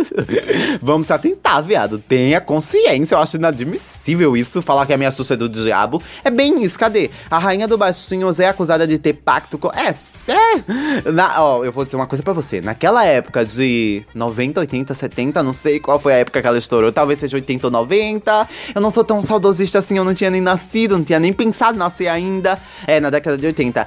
Vamos 0.82 1.06
se 1.06 1.12
atentar, 1.12 1.62
viado. 1.62 1.98
Tenha 1.98 2.40
consciência. 2.40 3.14
Eu 3.14 3.20
acho 3.20 3.37
inadmissível 3.37 4.37
isso. 4.37 4.62
Falar 4.62 4.87
que 4.87 4.92
a 4.92 4.98
minha 4.98 5.10
Xuxa 5.10 5.34
é 5.34 5.37
do 5.37 5.48
diabo. 5.48 6.02
É 6.25 6.30
bem 6.30 6.64
isso. 6.64 6.78
Cadê? 6.78 7.10
A 7.30 7.38
rainha 7.38 7.68
do 7.68 7.78
baixinhos 7.78 8.38
é 8.40 8.48
acusada 8.48 8.87
de 8.87 8.98
ter 8.98 9.14
pacto 9.14 9.58
com. 9.58 9.68
É, 9.68 9.94
é. 10.28 11.11
Na, 11.11 11.42
ó, 11.42 11.64
eu 11.64 11.73
vou 11.73 11.85
dizer 11.85 11.97
uma 11.97 12.06
coisa 12.06 12.23
pra 12.23 12.32
você. 12.32 12.61
Naquela 12.61 13.04
época 13.04 13.44
de 13.44 14.02
90, 14.14 14.61
80, 14.61 14.94
70, 14.94 15.42
não 15.42 15.52
sei 15.52 15.80
qual 15.80 15.99
foi 15.99 16.12
a 16.12 16.16
época 16.16 16.40
que 16.40 16.47
ela 16.47 16.58
estourou. 16.58 16.92
Talvez 16.92 17.18
seja 17.18 17.37
80 17.37 17.66
ou 17.66 17.70
90. 17.70 18.49
Eu 18.75 18.80
não 18.80 18.90
sou 18.90 19.02
tão 19.02 19.23
saudosista 19.23 19.78
assim, 19.78 19.97
eu 19.97 20.04
não 20.04 20.14
tinha 20.14 20.30
nem 20.30 20.40
nascido, 20.40 20.99
não 20.99 21.04
tinha 21.04 21.18
nem 21.18 21.32
pensado 21.32 21.76
em 21.76 21.78
nascer 21.78 22.08
ainda. 22.08 22.58
É, 22.87 23.00
na 23.00 23.11
década 23.11 23.38
de 23.38 23.47
80. 23.47 23.87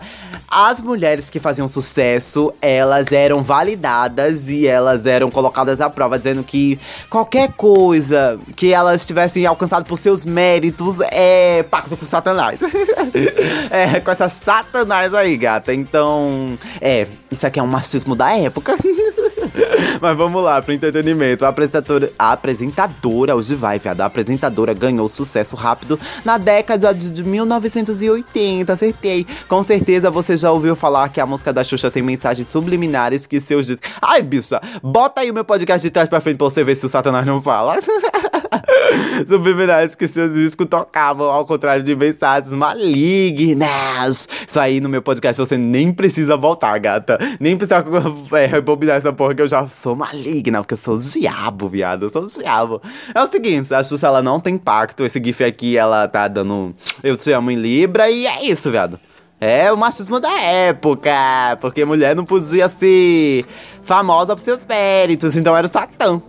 As 0.50 0.82
mulheres 0.82 1.30
que 1.30 1.40
faziam 1.40 1.68
sucesso, 1.68 2.54
elas 2.62 3.12
eram 3.12 3.42
validadas 3.42 4.50
e 4.50 4.68
elas 4.68 5.06
eram 5.06 5.32
colocadas 5.32 5.80
à 5.80 5.90
prova, 5.90 6.18
dizendo 6.18 6.44
que 6.44 6.78
qualquer 7.10 7.54
coisa 7.54 8.38
que 8.56 8.74
elas 8.74 9.06
tivessem 9.06 9.46
alcançado 9.46 9.86
por 9.86 9.98
seus 9.98 10.26
méritos 10.26 11.00
é 11.10 11.64
pacto 11.64 11.96
com 11.96 12.06
Satanás. 12.06 12.60
é, 13.70 14.00
com 14.00 14.12
essa 14.12 14.28
Satanás 14.28 15.14
aí, 15.14 15.38
gata. 15.38 15.74
Então 15.74 16.31
é, 16.80 17.08
isso 17.32 17.46
aqui 17.46 17.60
é 17.60 17.64
um 17.64 17.68
machismo 17.68 18.16
da 18.16 18.38
época. 18.38 18.76
Mas 20.00 20.18
vamos 20.18 20.44
lá, 20.44 20.62
pro 20.62 20.74
entretenimento. 20.74 21.46
A 21.46 21.50
apresentadora, 21.50 22.12
a 22.18 22.32
apresentadora, 22.32 23.36
hoje 23.36 23.56
vai, 23.56 23.80
viado. 23.80 24.02
A 24.02 24.06
apresentadora 24.06 24.74
ganhou 24.74 25.08
sucesso 25.10 25.56
rápido 25.56 26.00
na 26.24 26.38
década 26.38 26.94
de 26.94 27.24
1980, 27.24 28.72
acertei. 28.72 29.26
Com 29.48 29.64
certeza 29.64 30.10
você 30.10 30.38
já 30.38 30.52
ouviu 30.52 30.76
falar 30.76 31.10
que 31.10 31.20
a 31.20 31.26
música 31.26 31.54
da 31.54 31.64
Xuxa 31.64 31.92
tem 31.92 32.04
mensagens 32.04 32.50
subliminares 32.50 33.28
que 33.28 33.40
seus. 33.40 33.76
Ai, 34.02 34.22
bicha, 34.22 34.62
bota 34.82 35.22
aí 35.22 35.32
o 35.32 35.34
meu 35.34 35.46
podcast 35.46 35.86
de 35.86 35.92
trás 35.92 36.10
pra 36.10 36.22
frente 36.22 36.38
pra 36.38 36.46
você 36.46 36.64
ver 36.64 36.76
se 36.76 36.86
o 36.86 36.90
Satanás 36.90 37.26
não 37.26 37.42
fala. 37.42 37.78
subliminares 39.28 39.96
que 39.96 40.08
seus 40.08 40.34
discos 40.34 40.68
tocavam, 40.68 41.30
ao 41.30 41.46
contrário 41.46 41.84
de 41.84 41.96
mensagens 41.96 42.54
malignas. 42.54 44.28
Isso 44.48 44.60
aí 44.60 44.80
no 44.80 44.90
meu 44.90 45.02
podcast 45.02 45.40
você 45.40 45.58
nem 45.58 45.94
precisa 45.94 46.36
voltar, 46.36 46.78
gata. 46.80 47.18
Nem 47.40 47.56
precisa 47.56 47.84
é, 48.38 48.46
rebobinar 48.46 48.98
essa 48.98 49.14
porra 49.14 49.31
que 49.36 49.42
eu 49.42 49.48
já 49.48 49.68
sou 49.68 49.96
maligna, 49.96 50.60
porque 50.60 50.74
eu 50.74 50.78
sou 50.78 50.96
o 50.96 51.00
diabo, 51.00 51.68
viado. 51.68 52.04
Eu 52.06 52.10
sou 52.10 52.24
o 52.24 52.28
diabo. 52.28 52.82
É 53.14 53.22
o 53.22 53.28
seguinte, 53.28 53.74
a 53.74 53.84
Xuxa 53.84 54.08
ela 54.08 54.22
não 54.22 54.40
tem 54.40 54.58
pacto. 54.58 55.04
Esse 55.04 55.22
GIF 55.24 55.44
aqui, 55.44 55.78
ela 55.78 56.08
tá 56.08 56.28
dando 56.28 56.76
Eu 57.04 57.18
te 57.18 57.32
amo 57.32 57.52
em 57.52 57.56
Libra 57.56 58.10
e 58.10 58.26
é 58.26 58.46
isso, 58.46 58.70
viado. 58.72 59.00
É 59.44 59.72
o 59.72 59.78
machismo 59.78 60.20
da 60.20 60.40
época, 60.40 61.12
porque 61.60 61.84
mulher 61.84 62.16
não 62.16 62.24
podia 62.24 62.70
ser 62.70 63.44
famosa 63.84 64.36
por 64.36 64.42
seus 64.42 64.66
méritos, 64.66 65.36
então 65.36 65.56
era 65.56 65.68
o 65.68 65.70
Satã. 65.70 66.22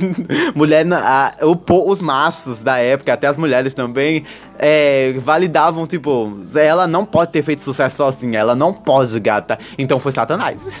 Mulher, 0.54 0.86
a, 0.92 1.34
o, 1.42 1.90
os 1.90 2.00
machos 2.00 2.62
da 2.62 2.78
época, 2.78 3.12
até 3.12 3.26
as 3.26 3.36
mulheres 3.36 3.74
também, 3.74 4.24
é, 4.58 5.12
validavam, 5.18 5.86
tipo, 5.86 6.38
ela 6.54 6.86
não 6.86 7.04
pode 7.04 7.32
ter 7.32 7.42
feito 7.42 7.62
sucesso 7.62 7.96
sozinha, 7.96 8.38
ela 8.38 8.54
não 8.54 8.72
pode, 8.72 9.18
gata. 9.20 9.58
Então 9.76 9.98
foi 9.98 10.12
Satanás. 10.12 10.80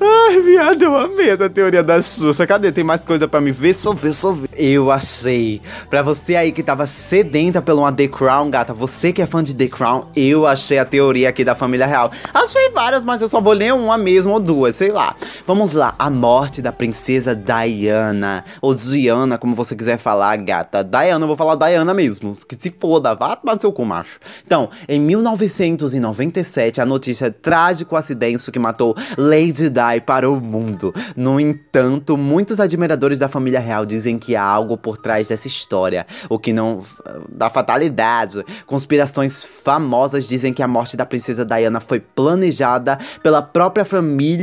Ai, 0.00 0.40
viado, 0.40 0.82
eu 0.82 0.96
amei 0.96 1.30
essa 1.30 1.48
teoria 1.48 1.82
da 1.82 2.00
Xuxa. 2.00 2.46
Cadê? 2.46 2.72
Tem 2.72 2.84
mais 2.84 3.04
coisa 3.04 3.28
para 3.28 3.40
me 3.40 3.52
ver? 3.52 3.74
Só 3.74 3.92
ver, 3.92 4.12
só 4.12 4.32
ver. 4.32 4.48
Eu 4.56 4.90
achei. 4.90 5.60
Pra 5.88 6.02
você 6.02 6.36
aí 6.36 6.52
que 6.52 6.62
tava 6.62 6.86
sedenta 6.86 7.60
pelo 7.60 7.80
uma 7.80 7.92
The 7.92 8.08
Crown, 8.08 8.50
gata, 8.50 8.74
você 8.74 9.12
que 9.12 9.22
é 9.22 9.26
fã 9.26 9.42
de 9.42 9.54
The 9.54 9.68
Crown, 9.68 10.06
eu 10.16 10.46
achei 10.46 10.78
a 10.78 10.84
teoria 10.84 11.28
aqui 11.28 11.44
da 11.44 11.54
família 11.54 11.86
real. 11.86 12.10
Achei 12.32 12.70
várias, 12.70 13.04
mas 13.04 13.20
eu 13.20 13.28
só 13.28 13.40
vou 13.40 13.52
ler 13.52 13.72
uma 13.72 13.98
mesmo 13.98 14.32
ou 14.32 14.40
duas, 14.48 14.76
sei 14.76 14.90
lá. 14.90 15.14
Vamos 15.46 15.74
lá. 15.74 15.94
A 15.98 16.08
morte 16.08 16.62
da 16.62 16.72
princesa 16.72 17.36
Diana. 17.36 18.42
Ou 18.62 18.74
Diana, 18.74 19.36
como 19.36 19.54
você 19.54 19.76
quiser 19.76 19.98
falar, 19.98 20.34
gata. 20.38 20.82
Diana, 20.82 21.22
eu 21.22 21.26
vou 21.26 21.36
falar 21.36 21.54
Diana 21.54 21.92
mesmo. 21.92 22.32
Que 22.48 22.56
se 22.58 22.74
foda, 22.80 23.14
vá 23.14 23.36
tomar 23.36 23.56
no 23.56 23.60
seu 23.60 23.70
cu, 23.70 23.84
macho. 23.84 24.18
Então, 24.46 24.70
em 24.88 24.98
1997, 24.98 26.80
a 26.80 26.86
notícia 26.86 27.30
trágico 27.30 27.94
acidente 27.94 28.50
que 28.50 28.58
matou 28.58 28.96
Lady 29.18 29.68
Di 29.68 30.00
para 30.06 30.30
o 30.30 30.40
mundo. 30.40 30.94
No 31.14 31.38
entanto, 31.38 32.16
muitos 32.16 32.58
admiradores 32.58 33.18
da 33.18 33.28
família 33.28 33.60
real 33.60 33.84
dizem 33.84 34.18
que 34.18 34.34
há 34.34 34.42
algo 34.42 34.78
por 34.78 34.96
trás 34.96 35.28
dessa 35.28 35.46
história. 35.46 36.06
O 36.30 36.38
que 36.38 36.54
não. 36.54 36.82
da 37.28 37.50
fatalidade. 37.50 38.42
Conspirações 38.66 39.44
famosas 39.44 40.26
dizem 40.26 40.54
que 40.54 40.62
a 40.62 40.68
morte 40.68 40.96
da 40.96 41.04
princesa 41.04 41.44
Diana 41.44 41.80
foi 41.80 42.00
planejada 42.00 42.98
pela 43.22 43.42
própria 43.42 43.84
família 43.84 44.37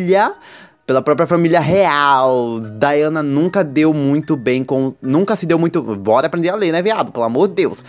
pela 0.86 1.02
própria 1.02 1.26
família 1.26 1.60
real. 1.60 2.60
Diana 2.60 3.24
nunca 3.24 3.64
deu 3.64 3.94
muito 3.94 4.36
bem 4.36 4.64
com. 4.64 4.94
Nunca 5.02 5.36
se 5.36 5.46
deu 5.46 5.58
muito. 5.58 5.82
Bora 5.82 6.28
aprender 6.28 6.50
a 6.50 6.56
ler, 6.56 6.72
né, 6.72 6.82
viado? 6.82 7.12
Pelo 7.12 7.26
amor 7.26 7.48
de 7.48 7.56
Deus. 7.56 7.84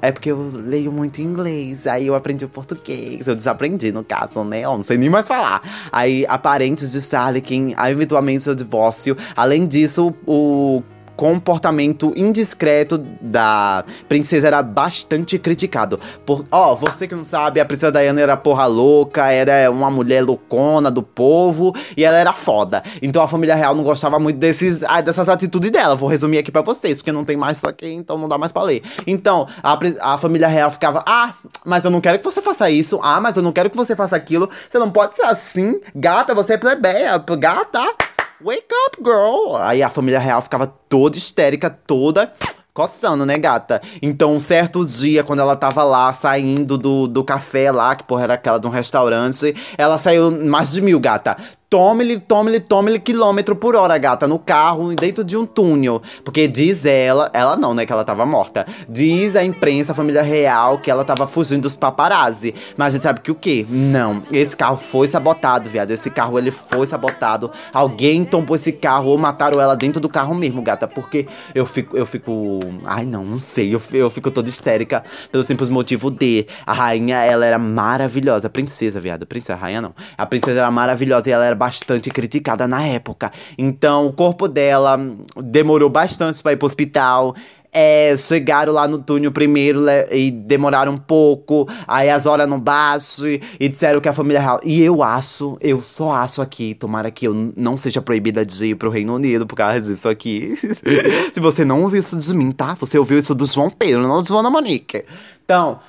É 0.00 0.12
porque 0.12 0.30
eu 0.30 0.50
leio 0.54 0.92
muito 0.92 1.20
inglês. 1.20 1.86
Aí 1.86 2.06
eu 2.06 2.14
aprendi 2.14 2.44
o 2.44 2.48
português. 2.48 3.26
Eu 3.26 3.34
desaprendi, 3.34 3.90
no 3.90 4.04
caso, 4.04 4.44
né? 4.44 4.60
Eu 4.60 4.76
não 4.76 4.82
sei 4.82 4.96
nem 4.96 5.10
mais 5.10 5.26
falar. 5.26 5.62
Aí, 5.90 6.24
aparentes 6.28 6.92
de 6.92 6.98
Starling, 6.98 7.74
eventualmente 7.88 8.48
o 8.48 8.54
divórcio. 8.54 9.16
Além 9.34 9.66
disso, 9.66 10.14
o 10.26 10.82
comportamento 11.18 12.12
indiscreto 12.14 12.96
da 12.96 13.84
princesa 14.08 14.46
era 14.46 14.62
bastante 14.62 15.36
criticado. 15.36 15.98
Por, 16.24 16.46
ó, 16.48 16.76
você 16.76 17.08
que 17.08 17.14
não 17.14 17.24
sabe, 17.24 17.58
a 17.58 17.64
princesa 17.64 17.90
Diana 17.90 18.20
era 18.20 18.36
porra 18.36 18.66
louca, 18.66 19.26
era 19.32 19.68
uma 19.68 19.90
mulher 19.90 20.22
loucona 20.22 20.92
do 20.92 21.02
povo 21.02 21.74
e 21.96 22.04
ela 22.04 22.16
era 22.16 22.32
foda. 22.32 22.84
Então 23.02 23.20
a 23.20 23.26
família 23.26 23.56
real 23.56 23.74
não 23.74 23.82
gostava 23.82 24.16
muito 24.20 24.36
desses, 24.36 24.80
ah, 24.84 25.00
dessas 25.00 25.28
atitudes 25.28 25.72
dela. 25.72 25.96
Vou 25.96 26.08
resumir 26.08 26.38
aqui 26.38 26.52
para 26.52 26.62
vocês, 26.62 26.98
porque 26.98 27.10
não 27.10 27.24
tem 27.24 27.36
mais 27.36 27.56
isso 27.56 27.66
aqui, 27.66 27.88
então 27.92 28.16
não 28.16 28.28
dá 28.28 28.38
mais 28.38 28.52
pra 28.52 28.62
ler. 28.62 28.84
Então, 29.04 29.48
a, 29.60 29.76
a 30.12 30.18
família 30.18 30.46
real 30.46 30.70
ficava, 30.70 31.02
ah, 31.04 31.34
mas 31.64 31.84
eu 31.84 31.90
não 31.90 32.00
quero 32.00 32.20
que 32.20 32.24
você 32.24 32.40
faça 32.40 32.70
isso, 32.70 33.00
ah, 33.02 33.20
mas 33.20 33.36
eu 33.36 33.42
não 33.42 33.50
quero 33.50 33.68
que 33.68 33.76
você 33.76 33.96
faça 33.96 34.14
aquilo. 34.14 34.48
Você 34.70 34.78
não 34.78 34.92
pode 34.92 35.16
ser 35.16 35.22
assim, 35.22 35.80
gata, 35.96 36.32
você 36.32 36.52
é 36.52 36.58
plebeia, 36.58 37.18
gata. 37.18 38.07
Wake 38.40 38.68
up, 38.86 39.02
girl! 39.02 39.56
Aí 39.56 39.82
a 39.82 39.90
família 39.90 40.20
real 40.20 40.40
ficava 40.40 40.66
toda 40.88 41.18
histérica, 41.18 41.68
toda 41.68 42.32
coçando, 42.72 43.26
né, 43.26 43.36
gata? 43.36 43.82
Então, 44.00 44.32
um 44.32 44.38
certo 44.38 44.86
dia, 44.86 45.24
quando 45.24 45.40
ela 45.40 45.56
tava 45.56 45.82
lá, 45.82 46.12
saindo 46.12 46.78
do, 46.78 47.08
do 47.08 47.24
café 47.24 47.72
lá, 47.72 47.96
que 47.96 48.04
porra 48.04 48.22
era 48.22 48.34
aquela 48.34 48.60
de 48.60 48.68
um 48.68 48.70
restaurante, 48.70 49.52
ela 49.76 49.98
saiu 49.98 50.30
mais 50.30 50.70
de 50.70 50.80
mil, 50.80 51.00
gata. 51.00 51.36
Tome-lhe, 51.70 52.18
tome-lhe, 52.18 52.60
tome-lhe 52.60 52.98
quilômetro 52.98 53.54
por 53.54 53.76
hora, 53.76 53.98
gata, 53.98 54.26
no 54.26 54.38
carro, 54.38 54.94
dentro 54.94 55.22
de 55.22 55.36
um 55.36 55.44
túnel. 55.44 56.00
Porque 56.24 56.48
diz 56.48 56.86
ela, 56.86 57.30
ela 57.34 57.56
não, 57.56 57.74
né, 57.74 57.84
que 57.84 57.92
ela 57.92 58.06
tava 58.06 58.24
morta. 58.24 58.66
Diz 58.88 59.36
a 59.36 59.44
imprensa, 59.44 59.92
a 59.92 59.94
família 59.94 60.22
real, 60.22 60.78
que 60.78 60.90
ela 60.90 61.04
tava 61.04 61.26
fugindo 61.26 61.64
dos 61.64 61.76
paparazzi. 61.76 62.54
Mas 62.74 62.86
a 62.86 62.96
gente 62.96 63.02
sabe 63.02 63.20
que 63.20 63.30
o 63.30 63.34
quê? 63.34 63.66
Não, 63.68 64.22
esse 64.32 64.56
carro 64.56 64.78
foi 64.78 65.08
sabotado, 65.08 65.68
viado. 65.68 65.90
Esse 65.90 66.08
carro, 66.08 66.38
ele 66.38 66.50
foi 66.50 66.86
sabotado. 66.86 67.50
Alguém 67.70 68.24
tombou 68.24 68.56
esse 68.56 68.72
carro 68.72 69.10
ou 69.10 69.18
mataram 69.18 69.60
ela 69.60 69.76
dentro 69.76 70.00
do 70.00 70.08
carro 70.08 70.34
mesmo, 70.34 70.62
gata. 70.62 70.88
Porque 70.88 71.26
eu 71.54 71.66
fico, 71.66 71.94
eu 71.94 72.06
fico... 72.06 72.60
Ai, 72.86 73.04
não, 73.04 73.22
não 73.22 73.36
sei. 73.36 73.74
Eu, 73.74 73.82
eu 73.92 74.08
fico 74.08 74.30
toda 74.30 74.48
histérica 74.48 75.02
pelo 75.30 75.44
simples 75.44 75.68
motivo 75.68 76.10
de... 76.10 76.46
A 76.64 76.72
rainha, 76.72 77.18
ela 77.18 77.44
era 77.44 77.58
maravilhosa. 77.58 78.48
Princesa, 78.48 78.98
viado. 78.98 79.26
Princesa, 79.26 79.54
rainha 79.54 79.82
não. 79.82 79.94
A 80.16 80.24
princesa 80.24 80.60
era 80.60 80.70
maravilhosa 80.70 81.28
e 81.28 81.32
ela 81.32 81.44
era 81.44 81.57
bastante 81.58 82.10
criticada 82.10 82.66
na 82.66 82.86
época. 82.86 83.32
Então, 83.58 84.06
o 84.06 84.12
corpo 84.12 84.48
dela 84.48 84.98
demorou 85.36 85.90
bastante 85.90 86.42
para 86.42 86.52
ir 86.52 86.56
pro 86.56 86.66
hospital. 86.66 87.34
é, 87.72 88.16
chegaram 88.16 88.72
lá 88.72 88.88
no 88.88 88.98
túnel 89.00 89.30
primeiro 89.30 89.84
e 90.10 90.30
demoraram 90.30 90.92
um 90.92 90.98
pouco, 90.98 91.68
aí 91.86 92.08
as 92.08 92.26
horas 92.26 92.48
não 92.48 92.58
baixo 92.58 93.26
e, 93.28 93.40
e, 93.60 93.68
disseram 93.68 94.00
que 94.00 94.08
a 94.08 94.12
família 94.12 94.40
real. 94.40 94.60
E 94.64 94.82
eu 94.82 95.02
acho, 95.02 95.58
eu 95.60 95.82
só 95.82 96.12
acho 96.12 96.40
aqui, 96.40 96.74
tomara 96.74 97.10
que 97.10 97.26
eu 97.26 97.52
não 97.56 97.76
seja 97.76 98.00
proibida 98.00 98.44
de 98.44 98.68
ir 98.68 98.74
pro 98.74 98.90
Reino 98.90 99.14
Unido 99.14 99.46
por 99.46 99.56
causa 99.56 99.80
disso 99.80 100.08
aqui. 100.08 100.54
Se 101.32 101.40
você 101.40 101.64
não 101.64 101.82
ouviu 101.82 102.00
isso 102.00 102.18
de 102.18 102.34
mim, 102.34 102.52
tá? 102.52 102.74
Você 102.74 102.98
ouviu 102.98 103.18
isso 103.18 103.34
do 103.34 103.46
João 103.46 103.70
Pedro, 103.70 104.02
não 104.02 104.22
do 104.22 104.26
João 104.26 104.50
Monique. 104.50 105.04
Então, 105.44 105.80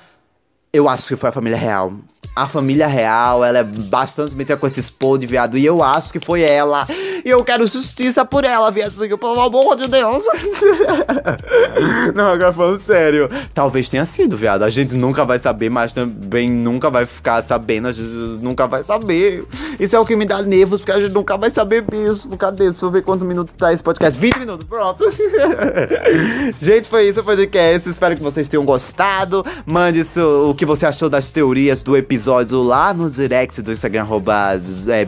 eu 0.72 0.88
acho 0.88 1.08
que 1.08 1.16
foi 1.16 1.28
a 1.28 1.32
família 1.32 1.58
real. 1.58 1.92
A 2.34 2.46
família 2.46 2.86
real, 2.86 3.44
ela 3.44 3.58
é 3.58 3.64
bastante 3.64 4.34
metida 4.34 4.56
com 4.56 4.66
esse 4.66 4.80
expor 4.80 5.18
de 5.18 5.26
viado. 5.26 5.58
E 5.58 5.66
eu 5.66 5.82
acho 5.82 6.12
que 6.12 6.20
foi 6.20 6.42
ela. 6.42 6.86
E 7.30 7.32
eu 7.32 7.44
quero 7.44 7.64
justiça 7.64 8.24
por 8.24 8.42
ela, 8.42 8.72
viadinho, 8.72 9.16
pelo 9.16 9.40
amor 9.40 9.76
de 9.76 9.86
Deus. 9.86 10.24
Não, 12.12 12.26
agora 12.26 12.52
falando 12.52 12.80
sério. 12.80 13.30
Talvez 13.54 13.88
tenha 13.88 14.04
sido, 14.04 14.36
viado. 14.36 14.64
A 14.64 14.68
gente 14.68 14.96
nunca 14.96 15.24
vai 15.24 15.38
saber, 15.38 15.70
mas 15.70 15.92
também 15.92 16.50
nunca 16.50 16.90
vai 16.90 17.06
ficar 17.06 17.40
sabendo. 17.42 17.86
A 17.86 17.92
gente 17.92 18.08
nunca 18.42 18.66
vai 18.66 18.82
saber. 18.82 19.46
Isso 19.78 19.94
é 19.94 20.00
o 20.00 20.04
que 20.04 20.16
me 20.16 20.24
dá 20.24 20.42
nervos, 20.42 20.80
porque 20.80 20.90
a 20.90 20.98
gente 20.98 21.12
nunca 21.12 21.38
vai 21.38 21.50
saber 21.50 21.84
mesmo. 21.88 22.36
Cadê? 22.36 22.64
Deixa 22.64 22.84
eu 22.84 22.90
ver 22.90 23.02
quantos 23.02 23.24
minutos 23.24 23.54
tá 23.56 23.72
esse 23.72 23.80
podcast. 23.80 24.20
20 24.20 24.38
minutos, 24.40 24.66
pronto. 24.66 25.04
gente, 26.60 26.88
foi 26.88 27.10
isso 27.10 27.20
o 27.20 27.24
podcast. 27.24 27.88
Espero 27.88 28.16
que 28.16 28.22
vocês 28.24 28.48
tenham 28.48 28.64
gostado. 28.64 29.46
Mande 29.64 30.04
o 30.18 30.52
que 30.52 30.66
você 30.66 30.84
achou 30.84 31.08
das 31.08 31.30
teorias 31.30 31.84
do 31.84 31.96
episódio 31.96 32.60
lá 32.60 32.92
no 32.92 33.08
direct 33.08 33.62
do 33.62 33.70
Instagram, 33.70 34.00
arroba 34.00 34.60
é. 34.88 35.06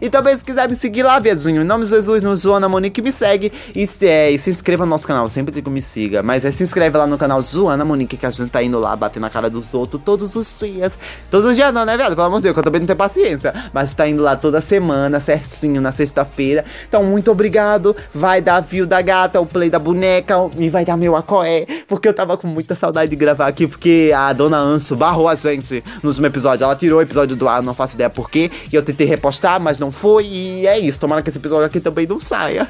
E 0.00 0.08
também 0.08 0.36
se 0.36 0.44
quiser 0.44 0.68
me 0.68 0.76
seguir 0.76 1.07
lá, 1.08 1.18
viadinho, 1.18 1.62
em 1.62 1.64
nome 1.64 1.84
de 1.84 1.90
Jesus, 1.90 2.22
no 2.22 2.36
Joana 2.36 2.68
Monique, 2.68 3.00
me 3.00 3.10
segue. 3.10 3.50
E, 3.74 3.88
é, 4.02 4.30
e 4.30 4.38
se 4.38 4.50
inscreva 4.50 4.84
no 4.84 4.90
nosso 4.90 5.08
canal, 5.08 5.26
sempre 5.30 5.52
digo 5.52 5.70
me 5.70 5.80
siga. 5.80 6.22
Mas 6.22 6.44
é 6.44 6.50
se 6.50 6.62
inscreve 6.62 6.98
lá 6.98 7.06
no 7.06 7.16
canal 7.16 7.40
Joana 7.40 7.82
Monique, 7.82 8.18
que 8.18 8.26
a 8.26 8.30
gente 8.30 8.50
tá 8.50 8.62
indo 8.62 8.78
lá 8.78 8.94
bater 8.94 9.18
na 9.18 9.30
cara 9.30 9.48
dos 9.48 9.72
outros 9.72 10.02
todos 10.04 10.36
os 10.36 10.58
dias. 10.58 10.98
Todos 11.30 11.46
os 11.46 11.56
dias 11.56 11.72
não, 11.72 11.86
né, 11.86 11.96
viado? 11.96 12.14
Pelo 12.14 12.26
amor 12.26 12.36
de 12.36 12.42
Deus, 12.44 12.52
que 12.52 12.60
eu 12.60 12.62
também 12.62 12.80
não 12.80 12.86
tenho 12.86 12.96
paciência. 12.96 13.54
Mas 13.72 13.94
tá 13.94 14.06
indo 14.06 14.22
lá 14.22 14.36
toda 14.36 14.60
semana, 14.60 15.18
certinho, 15.18 15.80
na 15.80 15.92
sexta-feira. 15.92 16.62
Então, 16.86 17.02
muito 17.02 17.30
obrigado. 17.30 17.96
Vai 18.12 18.42
dar 18.42 18.60
view 18.60 18.86
da 18.86 19.00
gata, 19.00 19.40
o 19.40 19.46
play 19.46 19.70
da 19.70 19.78
boneca, 19.78 20.34
e 20.58 20.68
vai 20.68 20.84
dar 20.84 20.98
meu 20.98 21.16
acoé. 21.16 21.66
Porque 21.86 22.06
eu 22.06 22.12
tava 22.12 22.36
com 22.36 22.46
muita 22.46 22.74
saudade 22.74 23.08
de 23.08 23.16
gravar 23.16 23.46
aqui, 23.46 23.66
porque 23.66 24.12
a 24.14 24.30
dona 24.34 24.58
Anso 24.58 24.94
barrou 24.94 25.26
a 25.26 25.34
gente 25.34 25.82
no 26.02 26.10
último 26.10 26.26
episódio. 26.26 26.64
Ela 26.64 26.76
tirou 26.76 26.98
o 26.98 27.02
episódio 27.02 27.34
do 27.34 27.48
ar, 27.48 27.62
não 27.62 27.72
faço 27.72 27.94
ideia 27.94 28.10
por 28.10 28.30
quê. 28.30 28.50
E 28.70 28.76
eu 28.76 28.82
tentei 28.82 29.06
repostar, 29.06 29.58
mas 29.58 29.78
não 29.78 29.90
foi. 29.90 30.26
E 30.26 30.66
é 30.66 30.78
isso. 30.88 31.00
Tomara 31.00 31.22
que 31.22 31.28
esse 31.28 31.38
episódio 31.38 31.66
aqui 31.66 31.80
também 31.80 32.06
não 32.06 32.18
saia. 32.18 32.66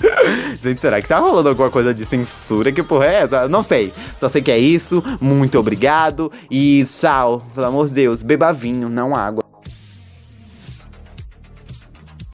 gente, 0.60 0.80
será 0.80 1.00
que 1.00 1.08
tá 1.08 1.18
rolando 1.18 1.48
alguma 1.48 1.70
coisa 1.70 1.94
de 1.94 2.04
censura? 2.04 2.70
Que 2.72 2.82
porra 2.82 3.06
é 3.06 3.14
essa? 3.22 3.48
Não 3.48 3.62
sei. 3.62 3.92
Só 4.18 4.28
sei 4.28 4.42
que 4.42 4.50
é 4.50 4.58
isso. 4.58 5.02
Muito 5.20 5.58
obrigado. 5.58 6.30
E 6.50 6.84
tchau. 6.84 7.44
Pelo 7.54 7.66
amor 7.66 7.86
de 7.86 7.94
Deus, 7.94 8.22
beba 8.22 8.52
vinho, 8.52 8.88
não 8.88 9.14
água. 9.14 9.43